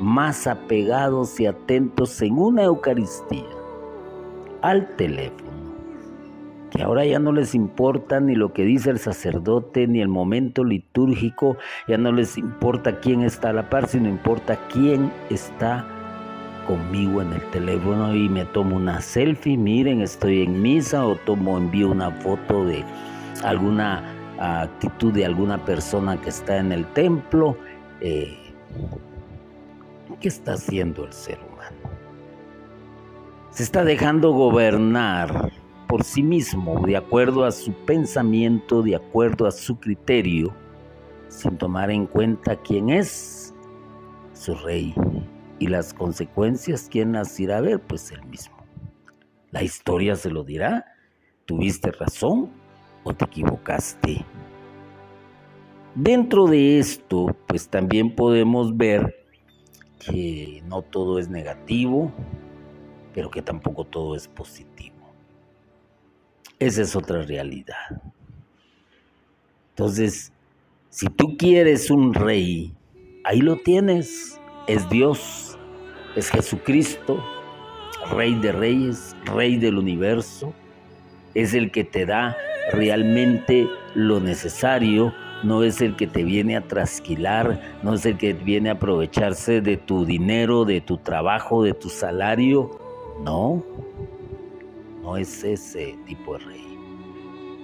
más 0.00 0.46
apegados 0.46 1.38
y 1.38 1.46
atentos 1.46 2.20
en 2.22 2.38
una 2.38 2.64
Eucaristía 2.64 3.55
al 4.66 4.96
teléfono, 4.96 5.52
que 6.70 6.82
ahora 6.82 7.04
ya 7.04 7.20
no 7.20 7.30
les 7.30 7.54
importa 7.54 8.18
ni 8.18 8.34
lo 8.34 8.52
que 8.52 8.64
dice 8.64 8.90
el 8.90 8.98
sacerdote, 8.98 9.86
ni 9.86 10.00
el 10.00 10.08
momento 10.08 10.64
litúrgico, 10.64 11.56
ya 11.86 11.98
no 11.98 12.10
les 12.10 12.36
importa 12.36 12.98
quién 12.98 13.22
está 13.22 13.50
a 13.50 13.52
la 13.52 13.70
par, 13.70 13.86
sino 13.86 14.08
importa 14.08 14.58
quién 14.72 15.12
está 15.30 15.86
conmigo 16.66 17.22
en 17.22 17.32
el 17.32 17.42
teléfono 17.50 18.12
y 18.16 18.28
me 18.28 18.44
tomo 18.44 18.74
una 18.74 19.00
selfie, 19.00 19.56
miren, 19.56 20.02
estoy 20.02 20.42
en 20.42 20.60
misa 20.60 21.06
o 21.06 21.14
tomo, 21.14 21.58
envío 21.58 21.88
una 21.88 22.10
foto 22.10 22.64
de 22.64 22.84
alguna 23.44 24.02
actitud 24.40 25.12
de 25.12 25.24
alguna 25.24 25.64
persona 25.64 26.20
que 26.20 26.30
está 26.30 26.56
en 26.58 26.72
el 26.72 26.84
templo. 26.86 27.56
Eh, 28.00 28.36
¿Qué 30.20 30.26
está 30.26 30.54
haciendo 30.54 31.04
el 31.04 31.12
ser? 31.12 31.45
Se 33.56 33.62
está 33.62 33.84
dejando 33.84 34.32
gobernar 34.32 35.50
por 35.88 36.04
sí 36.04 36.22
mismo, 36.22 36.82
de 36.84 36.94
acuerdo 36.94 37.42
a 37.46 37.50
su 37.50 37.72
pensamiento, 37.72 38.82
de 38.82 38.96
acuerdo 38.96 39.46
a 39.46 39.50
su 39.50 39.80
criterio, 39.80 40.52
sin 41.28 41.56
tomar 41.56 41.90
en 41.90 42.06
cuenta 42.06 42.56
quién 42.56 42.90
es 42.90 43.54
su 44.34 44.54
rey 44.56 44.94
y 45.58 45.68
las 45.68 45.94
consecuencias, 45.94 46.88
quién 46.90 47.14
las 47.14 47.40
irá 47.40 47.56
a 47.56 47.60
ver, 47.62 47.80
pues 47.80 48.12
él 48.12 48.22
mismo. 48.26 48.58
La 49.52 49.62
historia 49.62 50.16
se 50.16 50.28
lo 50.28 50.44
dirá, 50.44 50.84
tuviste 51.46 51.92
razón 51.92 52.50
o 53.04 53.14
te 53.14 53.24
equivocaste. 53.24 54.22
Dentro 55.94 56.46
de 56.46 56.78
esto, 56.78 57.34
pues 57.46 57.70
también 57.70 58.14
podemos 58.14 58.76
ver 58.76 59.16
que 59.98 60.62
no 60.66 60.82
todo 60.82 61.18
es 61.18 61.30
negativo, 61.30 62.12
pero 63.16 63.30
que 63.30 63.40
tampoco 63.40 63.84
todo 63.84 64.14
es 64.14 64.28
positivo. 64.28 64.94
Esa 66.58 66.82
es 66.82 66.94
otra 66.94 67.22
realidad. 67.22 68.02
Entonces, 69.70 70.34
si 70.90 71.06
tú 71.06 71.38
quieres 71.38 71.90
un 71.90 72.12
rey, 72.12 72.74
ahí 73.24 73.40
lo 73.40 73.56
tienes. 73.56 74.38
Es 74.66 74.86
Dios, 74.90 75.56
es 76.14 76.30
Jesucristo, 76.30 77.24
Rey 78.10 78.34
de 78.34 78.52
Reyes, 78.52 79.16
Rey 79.24 79.56
del 79.56 79.78
universo. 79.78 80.52
Es 81.32 81.54
el 81.54 81.70
que 81.70 81.84
te 81.84 82.04
da 82.04 82.36
realmente 82.70 83.66
lo 83.94 84.20
necesario, 84.20 85.14
no 85.42 85.62
es 85.62 85.80
el 85.80 85.96
que 85.96 86.06
te 86.06 86.22
viene 86.22 86.54
a 86.54 86.68
trasquilar, 86.68 87.78
no 87.82 87.94
es 87.94 88.04
el 88.04 88.18
que 88.18 88.34
viene 88.34 88.68
a 88.68 88.72
aprovecharse 88.72 89.62
de 89.62 89.78
tu 89.78 90.04
dinero, 90.04 90.66
de 90.66 90.82
tu 90.82 90.98
trabajo, 90.98 91.62
de 91.62 91.72
tu 91.72 91.88
salario, 91.88 92.85
no, 93.22 93.62
no 95.02 95.16
es 95.16 95.44
ese 95.44 95.96
tipo 96.06 96.38
de 96.38 96.44
rey. 96.44 96.78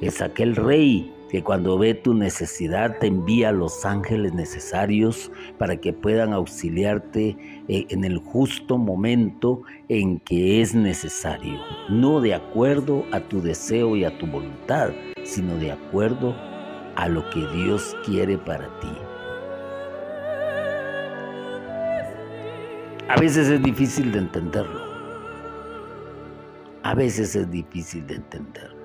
Es 0.01 0.21
aquel 0.21 0.57
rey 0.57 1.13
que 1.31 1.43
cuando 1.43 1.79
ve 1.79 1.95
tu 1.95 2.13
necesidad 2.13 2.99
te 2.99 3.07
envía 3.07 3.53
los 3.53 3.87
ángeles 3.87 4.35
necesarios 4.35 5.31
para 5.59 5.77
que 5.77 5.93
puedan 5.93 6.33
auxiliarte 6.33 7.37
eh, 7.69 7.87
en 7.89 8.05
el 8.05 8.19
justo 8.19 8.77
momento 8.77 9.63
en 9.89 10.21
que 10.21 10.61
es 10.61 10.75
necesario, 10.75 11.59
no 11.89 12.21
de 12.21 12.35
acuerdo 12.35 13.07
a 13.13 13.21
tu 13.21 13.41
deseo 13.41 13.97
y 13.97 14.05
a 14.05 14.19
tu 14.19 14.27
voluntad, 14.27 14.91
sino 15.25 15.57
de 15.57 15.73
acuerdo 15.73 16.35
a 16.97 17.09
lo 17.09 17.29
que 17.31 17.47
Dios 17.55 17.97
quiere 18.05 18.37
para 18.37 18.67
ti. 18.81 18.93
A 23.09 23.19
veces 23.19 23.49
es 23.49 23.63
difícil 23.63 24.13
de 24.13 24.19
entenderlo 24.19 24.92
a 26.83 26.95
veces 26.95 27.37
es 27.37 27.51
difícil 27.51 28.07
de 28.07 28.17
entenderlo. 28.17 28.77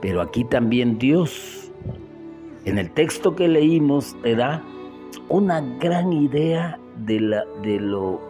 Pero 0.00 0.20
aquí 0.20 0.44
también 0.44 0.98
Dios, 0.98 1.70
en 2.64 2.78
el 2.78 2.90
texto 2.90 3.34
que 3.34 3.48
leímos, 3.48 4.16
te 4.22 4.36
da 4.36 4.62
una 5.28 5.60
gran 5.78 6.12
idea 6.12 6.78
de 7.04 7.20
la, 7.20 7.44
de 7.62 7.80
lo, 7.80 8.20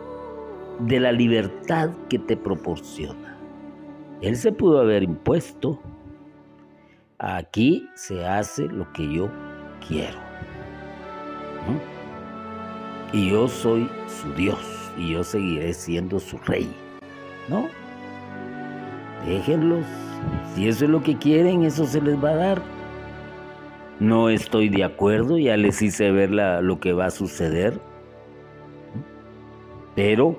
de 0.80 1.00
la 1.00 1.12
libertad 1.12 1.90
que 2.08 2.18
te 2.18 2.36
proporciona. 2.36 3.36
Él 4.20 4.36
se 4.36 4.52
pudo 4.52 4.80
haber 4.80 5.02
impuesto. 5.02 5.78
Aquí 7.18 7.88
se 7.94 8.24
hace 8.24 8.66
lo 8.66 8.92
que 8.92 9.12
yo 9.12 9.28
quiero. 9.86 10.18
Y 13.12 13.30
yo 13.30 13.48
soy 13.48 13.88
su 14.06 14.32
Dios 14.34 14.58
y 14.96 15.12
yo 15.12 15.24
seguiré 15.24 15.72
siendo 15.72 16.18
su 16.18 16.38
rey. 16.38 16.68
¿No? 17.48 17.68
Déjenlos. 19.26 19.84
Si 20.54 20.68
eso 20.68 20.84
es 20.84 20.90
lo 20.90 21.02
que 21.02 21.16
quieren, 21.16 21.62
eso 21.62 21.86
se 21.86 22.00
les 22.00 22.22
va 22.22 22.30
a 22.30 22.36
dar. 22.36 22.62
No 24.00 24.28
estoy 24.28 24.68
de 24.68 24.84
acuerdo, 24.84 25.38
ya 25.38 25.56
les 25.56 25.82
hice 25.82 26.10
ver 26.10 26.30
lo 26.30 26.80
que 26.80 26.92
va 26.92 27.06
a 27.06 27.10
suceder. 27.10 27.80
Pero, 29.94 30.36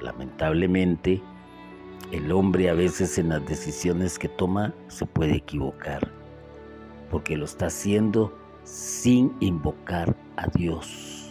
lamentablemente, 0.00 1.22
el 2.10 2.32
hombre 2.32 2.68
a 2.68 2.74
veces 2.74 3.18
en 3.18 3.28
las 3.28 3.46
decisiones 3.46 4.18
que 4.18 4.28
toma 4.28 4.74
se 4.88 5.06
puede 5.06 5.36
equivocar, 5.36 6.10
porque 7.10 7.36
lo 7.36 7.44
está 7.44 7.66
haciendo 7.66 8.36
sin 8.64 9.32
invocar 9.38 10.16
a 10.36 10.48
Dios. 10.48 11.30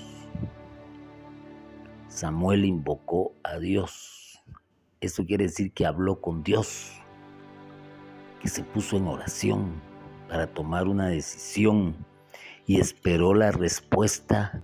Samuel 2.08 2.64
invocó 2.66 3.34
a 3.44 3.58
Dios. 3.60 4.19
Eso 5.02 5.26
quiere 5.26 5.46
decir 5.46 5.72
que 5.72 5.86
habló 5.86 6.20
con 6.20 6.44
Dios. 6.44 6.96
que 8.42 8.48
se 8.48 8.64
puso 8.64 8.96
en 8.96 9.08
oración 9.08 9.82
para 10.30 10.48
tomar 10.48 10.88
una 10.88 11.10
decisión 11.10 12.06
y 12.66 12.80
esperó 12.80 13.34
la 13.34 13.52
respuesta 13.52 14.64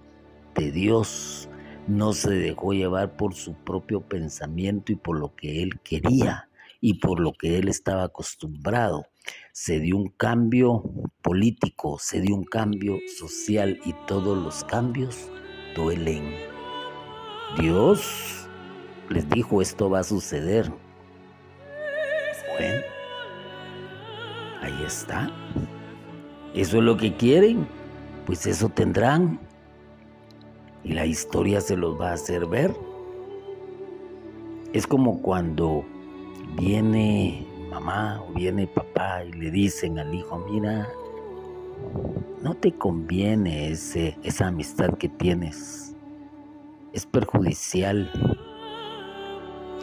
de 0.55 0.71
Dios. 0.71 1.49
No 1.87 2.13
se 2.13 2.31
dejó 2.31 2.71
llevar 2.71 3.17
por 3.17 3.33
su 3.33 3.53
propio 3.53 3.99
pensamiento 4.01 4.93
y 4.93 4.95
por 4.95 5.19
lo 5.19 5.35
que 5.35 5.61
él 5.61 5.79
quería 5.83 6.49
y 6.79 6.99
por 6.99 7.19
lo 7.19 7.33
que 7.33 7.57
él 7.57 7.67
estaba 7.67 8.03
acostumbrado. 8.03 9.07
Se 9.51 9.79
dio 9.79 9.97
un 9.97 10.09
cambio 10.09 10.83
político, 11.21 11.97
se 11.99 12.21
dio 12.21 12.35
un 12.35 12.45
cambio 12.45 12.97
social 13.17 13.79
y 13.85 13.93
todos 14.07 14.37
los 14.37 14.63
cambios 14.63 15.29
duelen. 15.75 16.33
Dios 17.59 18.44
les 19.09 19.29
dijo 19.29 19.61
esto 19.61 19.89
va 19.89 19.99
a 19.99 20.03
suceder. 20.03 20.71
Bueno, 22.57 22.81
ahí 24.61 24.83
está. 24.85 25.29
¿Eso 26.53 26.77
es 26.77 26.83
lo 26.83 26.95
que 26.95 27.15
quieren? 27.15 27.67
Pues 28.25 28.47
eso 28.47 28.69
tendrán. 28.69 29.39
Y 30.83 30.93
la 30.93 31.05
historia 31.05 31.61
se 31.61 31.75
los 31.75 31.99
va 31.99 32.11
a 32.11 32.13
hacer 32.13 32.45
ver. 32.45 32.73
Es 34.71 34.87
como 34.87 35.21
cuando 35.21 35.83
viene 36.57 37.45
mamá 37.69 38.21
o 38.21 38.33
viene 38.33 38.67
papá 38.67 39.23
y 39.23 39.33
le 39.33 39.51
dicen 39.51 39.99
al 39.99 40.13
hijo, 40.13 40.45
mira, 40.49 40.87
no 42.41 42.53
te 42.53 42.71
conviene 42.71 43.71
ese, 43.71 44.17
esa 44.23 44.47
amistad 44.47 44.93
que 44.97 45.09
tienes. 45.09 45.95
Es 46.93 47.05
perjudicial. 47.05 48.09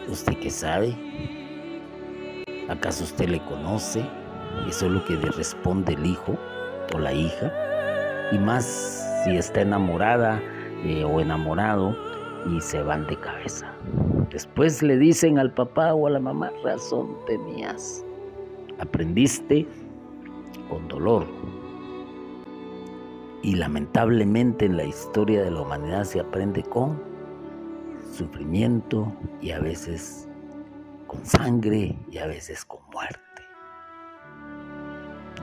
¿Usted 0.09 0.37
qué 0.39 0.49
sabe? 0.49 0.95
¿Acaso 2.69 3.03
usted 3.03 3.29
le 3.29 3.39
conoce? 3.39 4.05
Eso 4.67 4.85
es 4.87 4.91
lo 4.91 5.05
que 5.05 5.13
le 5.13 5.31
responde 5.31 5.93
el 5.93 6.05
hijo 6.05 6.37
o 6.93 6.99
la 6.99 7.13
hija. 7.13 7.51
Y 8.31 8.37
más 8.37 9.05
si 9.23 9.37
está 9.37 9.61
enamorada 9.61 10.41
eh, 10.83 11.03
o 11.03 11.21
enamorado 11.21 11.95
y 12.49 12.59
se 12.59 12.81
van 12.81 13.07
de 13.07 13.17
cabeza. 13.17 13.73
Después 14.29 14.83
le 14.83 14.97
dicen 14.97 15.39
al 15.39 15.51
papá 15.53 15.93
o 15.93 16.07
a 16.07 16.09
la 16.09 16.19
mamá, 16.19 16.51
razón 16.63 17.15
tenías. 17.25 18.03
Aprendiste 18.79 19.65
con 20.69 20.87
dolor. 20.87 21.25
Y 23.41 23.55
lamentablemente 23.55 24.65
en 24.65 24.77
la 24.77 24.85
historia 24.85 25.43
de 25.43 25.51
la 25.51 25.61
humanidad 25.61 26.03
se 26.03 26.19
aprende 26.19 26.63
con 26.63 27.12
sufrimiento 28.13 29.11
y 29.41 29.51
a 29.51 29.59
veces 29.59 30.27
con 31.07 31.25
sangre 31.25 31.97
y 32.11 32.17
a 32.19 32.27
veces 32.27 32.63
con 32.63 32.79
muerte. 32.93 33.19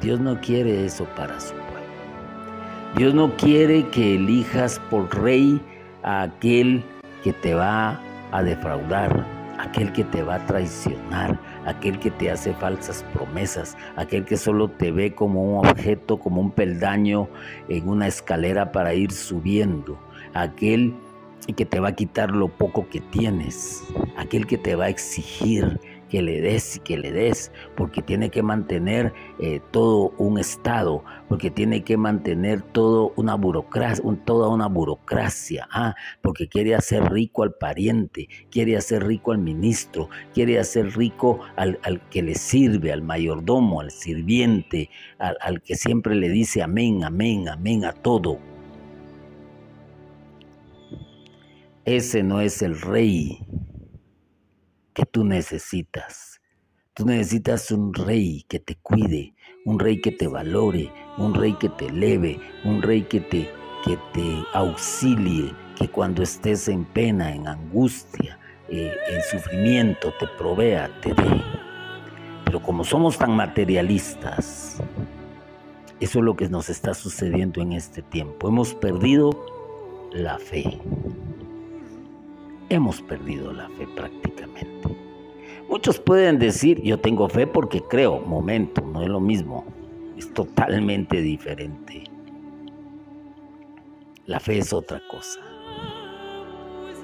Dios 0.01 0.21
no 0.21 0.41
quiere 0.41 0.87
eso 0.87 1.05
para 1.16 1.39
su 1.41 1.53
pueblo. 1.53 1.81
Dios 2.97 3.14
no 3.14 3.37
quiere 3.37 3.87
que 3.91 4.14
elijas 4.14 4.81
por 4.91 5.14
rey 5.23 5.61
a 6.03 6.23
aquel 6.23 6.83
que 7.23 7.33
te 7.33 7.55
va 7.55 8.01
a 8.33 8.43
defraudar, 8.43 9.27
aquel 9.59 9.93
que 9.93 10.05
te 10.05 10.23
va 10.23 10.37
a 10.37 10.47
traicionar, 10.47 11.39
aquel 11.66 11.99
que 11.99 12.11
te 12.11 12.31
hace 12.31 12.55
falsas 12.55 13.05
promesas, 13.12 13.77
aquel 13.97 14.25
que 14.25 14.37
solo 14.37 14.68
te 14.68 14.91
ve 14.91 15.14
como 15.14 15.43
un 15.43 15.66
objeto, 15.66 16.18
como 16.18 16.41
un 16.41 16.51
peldaño 16.51 17.29
en 17.68 17.89
una 17.89 18.07
escalera 18.07 18.73
para 18.73 18.95
ir 18.95 19.12
subiendo, 19.12 19.99
aquel 20.35 20.95
que 21.57 21.66
te 21.66 21.80
va 21.80 21.88
a 21.88 21.97
quitar 21.97 22.30
lo 22.30 22.49
poco 22.49 22.88
que 22.88 23.01
tienes, 23.01 23.82
aquel 24.16 24.47
que 24.47 24.59
te 24.59 24.76
va 24.76 24.84
a 24.84 24.88
exigir 24.88 25.80
que 26.11 26.20
le 26.20 26.41
des 26.41 26.76
y 26.76 26.80
que 26.80 26.99
le 26.99 27.12
des, 27.12 27.53
porque 27.76 28.03
tiene 28.03 28.30
que 28.30 28.43
mantener 28.43 29.14
eh, 29.38 29.61
todo 29.70 30.12
un 30.18 30.38
Estado, 30.38 31.03
porque 31.28 31.51
tiene 31.51 31.84
que 31.84 31.97
mantener 31.97 32.61
todo 32.61 33.12
una 33.16 33.36
burocracia, 33.36 34.05
toda 34.24 34.49
una 34.49 34.66
burocracia, 34.66 35.68
ah, 35.70 35.95
porque 36.20 36.49
quiere 36.49 36.74
hacer 36.74 37.11
rico 37.11 37.45
al 37.45 37.55
pariente, 37.55 38.28
quiere 38.51 38.76
hacer 38.76 39.07
rico 39.07 39.32
al 39.32 39.38
ministro, 39.38 40.11
quiere 40.34 40.59
hacer 40.59 40.97
rico 40.97 41.41
al, 41.57 41.78
que 42.11 42.22
le 42.22 42.34
sirve, 42.34 42.93
al 42.93 43.03
mayordomo, 43.03 43.80
al 43.80 43.93
sirviente, 43.93 44.91
al, 45.18 45.36
al 45.41 45.62
que 45.62 45.76
siempre 45.76 46.16
le 46.16 46.28
dice 46.28 46.62
amén, 46.62 47.05
amén, 47.05 47.49
amén 47.49 47.84
a 47.84 47.93
todo. 47.93 48.49
Ese 51.87 52.22
no 52.22 52.43
es 52.43 52.61
el 52.61 52.78
rey 52.78 53.39
que 54.93 55.07
tú 55.07 55.24
necesitas. 55.24 56.41
Tú 56.93 57.07
necesitas 57.07 57.70
un 57.70 57.95
rey 57.95 58.45
que 58.49 58.59
te 58.59 58.76
cuide, 58.76 59.35
un 59.64 59.78
rey 59.78 59.99
que 60.03 60.12
te 60.12 60.28
valore, 60.28 60.93
un 61.16 61.33
rey 61.33 61.55
que 61.55 61.70
te 61.70 61.87
eleve, 61.87 62.39
un 62.64 62.83
rey 62.83 63.03
que 63.05 63.20
te, 63.20 63.51
que 63.83 63.97
te 64.12 64.45
auxilie, 64.53 65.55
que 65.74 65.89
cuando 65.89 66.22
estés 66.22 66.68
en 66.68 66.85
pena, 66.85 67.35
en 67.35 67.49
angustia, 67.49 68.39
eh, 68.68 68.95
en 69.09 69.22
sufrimiento, 69.22 70.12
te 70.20 70.26
provea, 70.37 70.91
te 71.01 71.14
dé. 71.14 71.43
Pero 72.45 72.61
como 72.61 72.85
somos 72.85 73.16
tan 73.16 73.35
materialistas, 73.35 74.83
eso 75.99 76.18
es 76.18 76.24
lo 76.24 76.37
que 76.37 76.51
nos 76.51 76.68
está 76.68 76.93
sucediendo 76.93 77.62
en 77.62 77.72
este 77.72 78.03
tiempo. 78.03 78.49
Hemos 78.49 78.74
perdido 78.74 79.31
la 80.12 80.39
fe. 80.39 80.78
Hemos 82.71 83.03
perdido 83.03 83.53
la 83.53 83.68
fe 83.71 83.85
prácticamente. 83.97 84.97
Muchos 85.68 85.99
pueden 85.99 86.39
decir, 86.39 86.81
yo 86.83 87.01
tengo 87.01 87.29
fe 87.29 87.49
porque 87.49 87.83
creo, 87.83 88.21
momento, 88.21 88.81
no 88.81 89.03
es 89.03 89.09
lo 89.09 89.18
mismo, 89.18 89.64
es 90.16 90.33
totalmente 90.33 91.21
diferente. 91.21 92.05
La 94.27 94.39
fe 94.39 94.59
es 94.59 94.73
otra 94.73 95.03
cosa. 95.11 95.41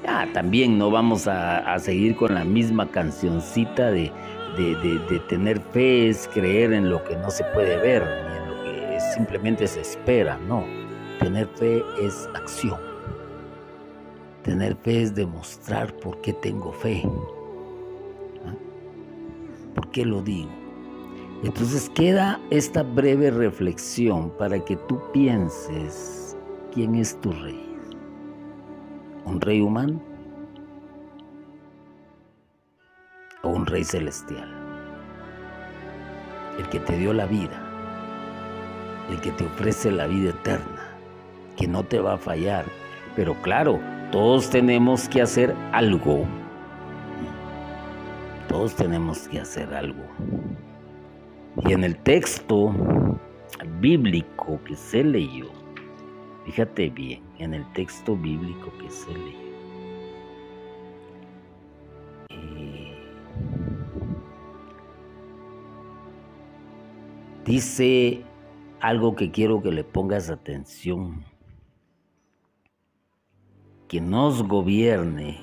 Ya, 0.05 0.31
también 0.33 0.79
no 0.79 0.89
vamos 0.93 1.27
a, 1.27 1.77
seguir 1.81 2.15
con 2.15 2.33
la 2.33 2.45
misma 2.45 2.89
cancioncita 2.89 3.91
de, 3.91 4.13
de, 4.57 5.21
tener 5.29 5.59
fe 5.73 6.11
es 6.11 6.29
creer 6.33 6.75
en 6.75 6.91
lo 6.91 7.03
que 7.03 7.17
no 7.17 7.29
se 7.29 7.43
puede 7.43 7.77
ver, 7.79 8.05
ni 8.05 8.37
en 8.37 8.49
lo 8.49 8.63
que 8.63 9.01
simplemente 9.17 9.67
se 9.67 9.81
espera, 9.81 10.39
no. 10.47 10.65
Tener 11.19 11.49
fe 11.57 11.83
es 12.01 12.29
acción. 12.35 12.86
Tener 14.47 14.77
fe 14.77 15.03
es 15.03 15.13
demostrar 15.13 15.93
por 15.95 16.21
qué 16.21 16.33
tengo 16.33 16.71
fe. 16.71 17.03
¿Por 19.75 19.91
qué 19.91 20.07
lo 20.07 20.23
digo? 20.23 20.49
Entonces 21.43 21.91
queda 21.91 22.39
esta 22.51 22.85
breve 22.85 23.33
reflexión 23.33 24.31
para 24.39 24.65
que 24.65 24.77
tú 24.77 25.01
pienses 25.13 26.37
quién 26.73 26.95
es 26.95 27.21
tu 27.21 27.33
rey. 27.33 27.77
¿Un 29.25 29.41
rey 29.41 29.61
humano? 29.61 30.01
¿O 33.43 33.49
un 33.49 33.67
rey 33.67 33.83
celestial? 33.83 34.49
El 36.57 36.69
que 36.69 36.79
te 36.79 36.97
dio 36.97 37.13
la 37.13 37.27
vida, 37.27 37.61
el 39.11 39.21
que 39.21 39.33
te 39.33 39.45
ofrece 39.45 39.91
la 39.91 40.07
vida 40.07 40.31
eterna, 40.31 40.97
que 41.57 41.67
no 41.67 41.83
te 41.83 41.99
va 41.99 42.15
a 42.15 42.19
fallar. 42.19 42.65
Pero 43.17 43.35
claro, 43.43 43.81
todos 44.11 44.51
tenemos 44.51 45.09
que 45.09 45.23
hacer 45.23 45.55
algo 45.73 46.27
todos 48.49 48.75
tenemos 48.75 49.29
que 49.29 49.41
hacer 49.41 49.75
algo. 49.75 50.03
Y 51.67 51.73
en 51.73 51.85
el 51.85 51.97
texto 51.99 52.73
bíblico 53.81 54.59
que 54.65 54.77
se 54.77 55.05
leyó, 55.05 55.51
fíjate 56.45 56.91
bien, 56.91 57.23
en 57.39 57.55
el 57.55 57.71
texto 57.73 58.17
bíblico 58.17 58.73
que 58.81 58.91
se 58.91 59.13
leyó, 59.13 59.47
eh, 62.31 62.99
dice 67.45 68.23
algo 68.81 69.17
que 69.17 69.31
quiero 69.31 69.63
que 69.63 69.73
le 69.73 69.85
pongas 69.85 70.31
atención, 70.31 71.25
que 73.89 74.01
nos 74.01 74.43
gobierne 74.43 75.41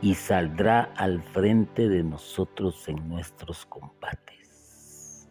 y 0.00 0.14
saldrá 0.14 0.92
al 0.96 1.22
frente 1.22 1.88
de 1.88 2.04
nosotros 2.04 2.88
en 2.88 3.08
nuestros 3.08 3.66
combates. 3.66 5.28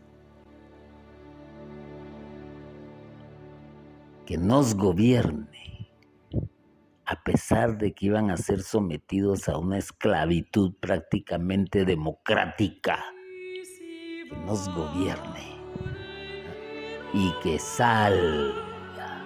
Que 4.25 4.37
nos 4.37 4.73
gobierne, 4.75 5.91
a 7.05 7.23
pesar 7.23 7.77
de 7.77 7.93
que 7.93 8.07
iban 8.07 8.31
a 8.31 8.37
ser 8.37 8.61
sometidos 8.63 9.47
a 9.47 9.57
una 9.57 9.77
esclavitud 9.77 10.73
prácticamente 10.79 11.85
democrática. 11.85 13.03
Que 14.29 14.35
nos 14.45 14.73
gobierne 14.73 15.53
y 17.13 17.31
que 17.43 17.59
salga. 17.59 19.23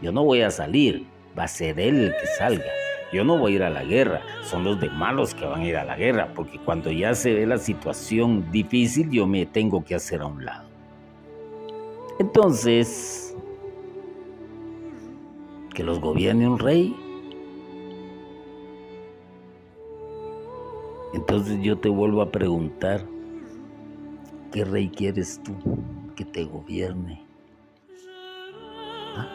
Yo 0.00 0.12
no 0.12 0.22
voy 0.22 0.42
a 0.42 0.50
salir, 0.50 1.06
va 1.38 1.44
a 1.44 1.48
ser 1.48 1.78
él 1.78 1.96
el 2.04 2.16
que 2.16 2.26
salga 2.26 2.72
Yo 3.12 3.24
no 3.24 3.38
voy 3.38 3.52
a 3.52 3.56
ir 3.56 3.62
a 3.62 3.70
la 3.70 3.84
guerra, 3.84 4.20
son 4.42 4.64
los 4.64 4.80
demás 4.80 5.14
los 5.14 5.34
que 5.34 5.46
van 5.46 5.60
a 5.60 5.66
ir 5.66 5.76
a 5.76 5.84
la 5.84 5.96
guerra, 5.96 6.32
porque 6.34 6.58
cuando 6.58 6.90
ya 6.90 7.14
se 7.14 7.32
ve 7.32 7.46
la 7.46 7.58
situación 7.58 8.50
difícil, 8.50 9.10
yo 9.10 9.26
me 9.26 9.46
tengo 9.46 9.84
que 9.84 9.94
hacer 9.94 10.20
a 10.20 10.26
un 10.26 10.44
lado. 10.44 10.68
Entonces, 12.18 13.28
que 15.78 15.84
los 15.84 16.00
gobierne 16.00 16.48
un 16.48 16.58
rey. 16.58 16.96
Entonces 21.14 21.60
yo 21.62 21.78
te 21.78 21.88
vuelvo 21.88 22.20
a 22.20 22.32
preguntar, 22.32 23.06
¿qué 24.50 24.64
rey 24.64 24.88
quieres 24.88 25.40
tú 25.44 25.54
que 26.16 26.24
te 26.24 26.42
gobierne? 26.42 27.22
¿Ah? 29.16 29.28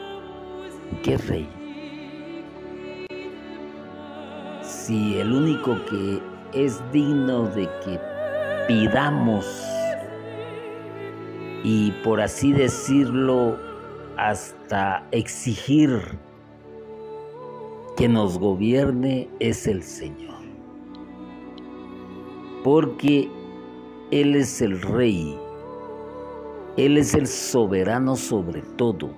¿Qué 1.01 1.17
rey? 1.17 1.62
Si 4.85 5.17
el 5.17 5.31
único 5.31 5.77
que 5.85 6.21
es 6.51 6.83
digno 6.91 7.47
de 7.47 7.69
que 7.85 7.97
pidamos 8.67 9.45
y 11.63 11.91
por 12.03 12.19
así 12.19 12.51
decirlo, 12.51 13.57
hasta 14.17 15.07
exigir 15.11 16.01
que 17.95 18.09
nos 18.09 18.37
gobierne 18.37 19.29
es 19.39 19.67
el 19.67 19.83
Señor. 19.83 20.43
Porque 22.61 23.31
Él 24.11 24.35
es 24.35 24.61
el 24.61 24.81
Rey, 24.81 25.39
Él 26.75 26.97
es 26.97 27.13
el 27.13 27.27
soberano 27.27 28.17
sobre 28.17 28.61
todo, 28.75 29.11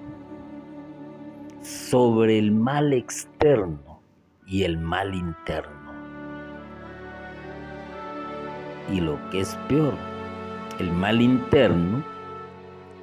sobre 1.63 2.37
el 2.37 2.51
mal 2.51 2.93
externo 2.93 3.94
y 4.45 4.63
el 4.63 4.77
mal 4.77 5.13
interno. 5.13 5.73
Y 8.91 9.01
lo 9.01 9.17
que 9.29 9.41
es 9.41 9.55
peor, 9.67 9.95
el 10.79 10.91
mal 10.91 11.21
interno 11.21 12.03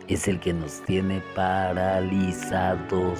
es 0.09 0.28
el 0.28 0.38
que 0.38 0.53
nos 0.53 0.80
tiene 0.82 1.22
paralizados. 1.34 3.18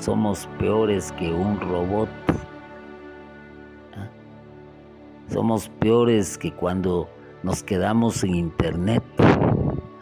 Somos 0.00 0.48
peores 0.58 1.10
que 1.12 1.32
un 1.32 1.58
robot. 1.60 2.08
¿Ah? 3.96 4.08
Somos 5.32 5.68
peores 5.80 6.38
que 6.38 6.52
cuando 6.52 7.08
nos 7.42 7.62
quedamos 7.62 8.22
en 8.22 8.34
internet. 8.34 9.02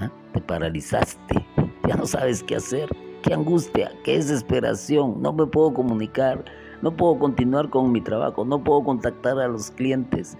¿Ah? 0.00 0.10
Te 0.32 0.40
paralizaste. 0.40 1.46
Ya 1.88 1.96
no 1.96 2.06
sabes 2.06 2.42
qué 2.42 2.56
hacer. 2.56 3.03
Qué 3.24 3.34
angustia, 3.34 3.90
qué 4.04 4.16
desesperación. 4.16 5.20
No 5.20 5.32
me 5.32 5.46
puedo 5.46 5.74
comunicar. 5.74 6.44
No 6.80 6.96
puedo 6.96 7.18
continuar 7.18 7.70
con 7.70 7.90
mi 7.90 8.00
trabajo. 8.00 8.44
No 8.44 8.62
puedo 8.62 8.84
contactar 8.84 9.40
a 9.40 9.48
los 9.48 9.72
clientes 9.72 10.36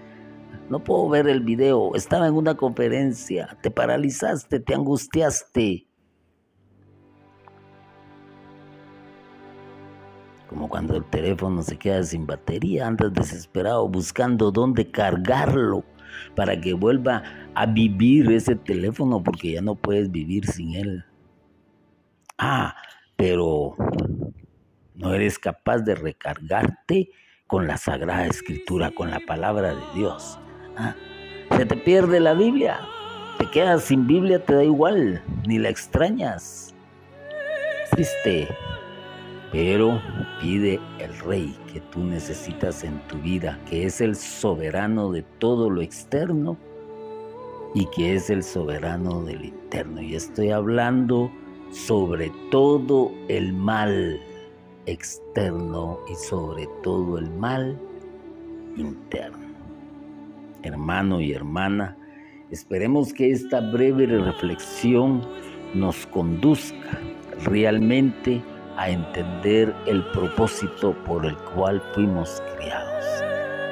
no 0.69 0.83
puedo 0.83 1.07
ver 1.09 1.27
el 1.27 1.41
video, 1.41 1.93
estaba 1.95 2.27
en 2.27 2.33
una 2.33 2.55
conferencia, 2.55 3.57
te 3.61 3.69
paralizaste, 3.69 4.59
te 4.59 4.73
angustiaste. 4.73 5.87
Como 10.49 10.69
cuando 10.69 10.95
el 10.95 11.03
teléfono 11.05 11.61
se 11.61 11.77
queda 11.77 12.03
sin 12.03 12.25
batería, 12.25 12.87
andas 12.87 13.13
desesperado 13.13 13.87
buscando 13.87 14.51
dónde 14.51 14.89
cargarlo 14.89 15.83
para 16.35 16.59
que 16.59 16.73
vuelva 16.73 17.23
a 17.53 17.65
vivir 17.65 18.31
ese 18.31 18.55
teléfono 18.55 19.21
porque 19.21 19.53
ya 19.53 19.61
no 19.61 19.75
puedes 19.75 20.09
vivir 20.11 20.45
sin 20.47 20.75
él. 20.75 21.05
Ah, 22.37 22.75
pero 23.15 23.75
no 24.93 25.13
eres 25.13 25.39
capaz 25.39 25.79
de 25.79 25.95
recargarte 25.95 27.09
con 27.47 27.67
la 27.67 27.77
Sagrada 27.77 28.25
Escritura, 28.25 28.91
con 28.91 29.11
la 29.11 29.19
palabra 29.21 29.75
de 29.75 29.83
Dios. 29.93 30.37
Ah, 30.75 30.95
se 31.55 31.65
te 31.65 31.77
pierde 31.77 32.19
la 32.19 32.33
Biblia. 32.33 32.79
Te 33.37 33.49
quedas 33.49 33.83
sin 33.83 34.07
Biblia, 34.07 34.43
te 34.43 34.55
da 34.55 34.63
igual, 34.63 35.21
ni 35.47 35.59
la 35.59 35.69
extrañas. 35.69 36.73
Triste. 37.91 38.47
Pero 39.51 40.01
pide 40.41 40.79
el 40.99 41.17
rey 41.19 41.57
que 41.71 41.79
tú 41.79 42.03
necesitas 42.03 42.83
en 42.83 42.99
tu 43.07 43.17
vida, 43.19 43.57
que 43.69 43.85
es 43.85 44.01
el 44.01 44.15
soberano 44.15 45.11
de 45.11 45.21
todo 45.21 45.69
lo 45.69 45.81
externo 45.81 46.57
y 47.73 47.85
que 47.91 48.15
es 48.15 48.29
el 48.29 48.43
soberano 48.43 49.23
del 49.23 49.45
interno. 49.45 50.01
Y 50.01 50.15
estoy 50.15 50.49
hablando 50.49 51.31
sobre 51.75 52.31
todo 52.51 53.11
el 53.27 53.53
mal 53.53 54.19
externo 54.85 55.99
y 56.09 56.15
sobre 56.15 56.67
todo 56.83 57.17
el 57.17 57.29
mal 57.31 57.77
interno 58.77 59.45
hermano 60.65 61.21
y 61.21 61.33
hermana, 61.33 61.95
esperemos 62.51 63.13
que 63.13 63.31
esta 63.31 63.61
breve 63.61 64.05
reflexión 64.07 65.21
nos 65.73 66.05
conduzca 66.07 66.99
realmente 67.43 68.41
a 68.77 68.89
entender 68.89 69.73
el 69.85 70.03
propósito 70.11 70.93
por 71.05 71.25
el 71.25 71.37
cual 71.37 71.81
fuimos 71.93 72.41
criados. 72.55 73.05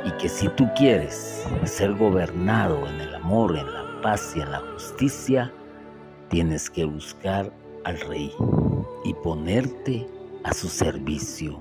Y 0.05 0.11
que 0.21 0.29
si 0.29 0.47
tú 0.49 0.67
quieres 0.75 1.45
ser 1.63 1.93
gobernado 1.93 2.87
en 2.87 3.01
el 3.01 3.15
amor, 3.15 3.57
en 3.57 3.71
la 3.71 4.01
paz 4.01 4.33
y 4.35 4.41
en 4.41 4.51
la 4.51 4.59
justicia, 4.73 5.51
tienes 6.29 6.69
que 6.69 6.85
buscar 6.85 7.51
al 7.83 7.99
Rey 8.01 8.33
y 9.03 9.13
ponerte 9.13 10.07
a 10.43 10.53
su 10.53 10.67
servicio. 10.67 11.59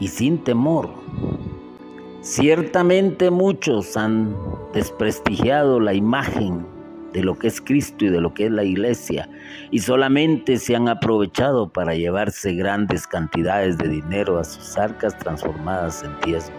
Y 0.00 0.08
sin 0.08 0.42
temor, 0.42 0.90
Ciertamente 2.24 3.30
muchos 3.30 3.98
han 3.98 4.34
desprestigiado 4.72 5.78
la 5.78 5.92
imagen 5.92 6.64
de 7.12 7.22
lo 7.22 7.38
que 7.38 7.48
es 7.48 7.60
Cristo 7.60 8.06
y 8.06 8.08
de 8.08 8.18
lo 8.18 8.32
que 8.32 8.46
es 8.46 8.50
la 8.50 8.64
iglesia 8.64 9.28
y 9.70 9.80
solamente 9.80 10.56
se 10.56 10.74
han 10.74 10.88
aprovechado 10.88 11.68
para 11.68 11.94
llevarse 11.94 12.54
grandes 12.54 13.06
cantidades 13.06 13.76
de 13.76 13.90
dinero 13.90 14.38
a 14.38 14.44
sus 14.44 14.78
arcas 14.78 15.18
transformadas 15.18 16.02
en 16.02 16.18
diezmo, 16.24 16.56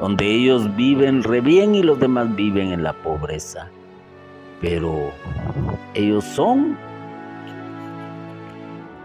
donde 0.00 0.24
ellos 0.24 0.74
viven 0.76 1.22
re 1.22 1.42
bien 1.42 1.74
y 1.74 1.82
los 1.82 2.00
demás 2.00 2.34
viven 2.34 2.72
en 2.72 2.82
la 2.82 2.94
pobreza. 2.94 3.68
Pero 4.62 5.12
ellos 5.92 6.24
son 6.24 6.78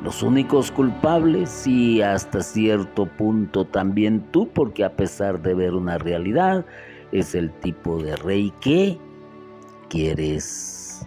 los 0.02 0.22
únicos 0.22 0.72
culpables 0.72 1.66
y 1.66 2.02
hasta 2.02 2.42
cierto 2.42 3.06
punto 3.06 3.66
también 3.66 4.22
tú, 4.32 4.48
porque 4.50 4.84
a 4.84 4.96
pesar 4.96 5.42
de 5.42 5.54
ver 5.56 5.74
una 5.74 5.98
realidad, 5.98 6.66
es 7.12 7.36
el 7.36 7.52
tipo 7.60 8.02
de 8.02 8.16
rey 8.16 8.54
que 8.62 9.00
quieres. 9.90 11.06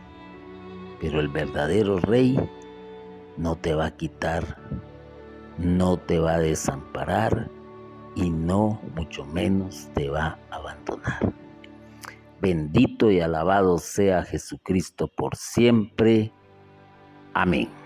Pero 1.01 1.21
el 1.21 1.29
verdadero 1.29 1.99
rey 1.99 2.39
no 3.37 3.57
te 3.57 3.75
va 3.75 3.87
a 3.87 3.97
quitar, 3.97 4.59
no 5.59 5.97
te 5.97 6.19
va 6.19 6.35
a 6.35 6.41
desamparar 6.41 7.49
y 8.17 8.29
no 8.29 8.81
mucho 8.97 9.25
menos 9.25 9.89
te 9.95 10.11
va 10.11 10.39
a 10.51 10.57
abandonar. 10.57 11.33
Bendito 12.41 13.11
y 13.11 13.21
alabado 13.21 13.79
sea 13.79 14.25
Jesucristo 14.25 15.09
por 15.09 15.37
siempre. 15.37 16.33
Amén. 17.35 17.80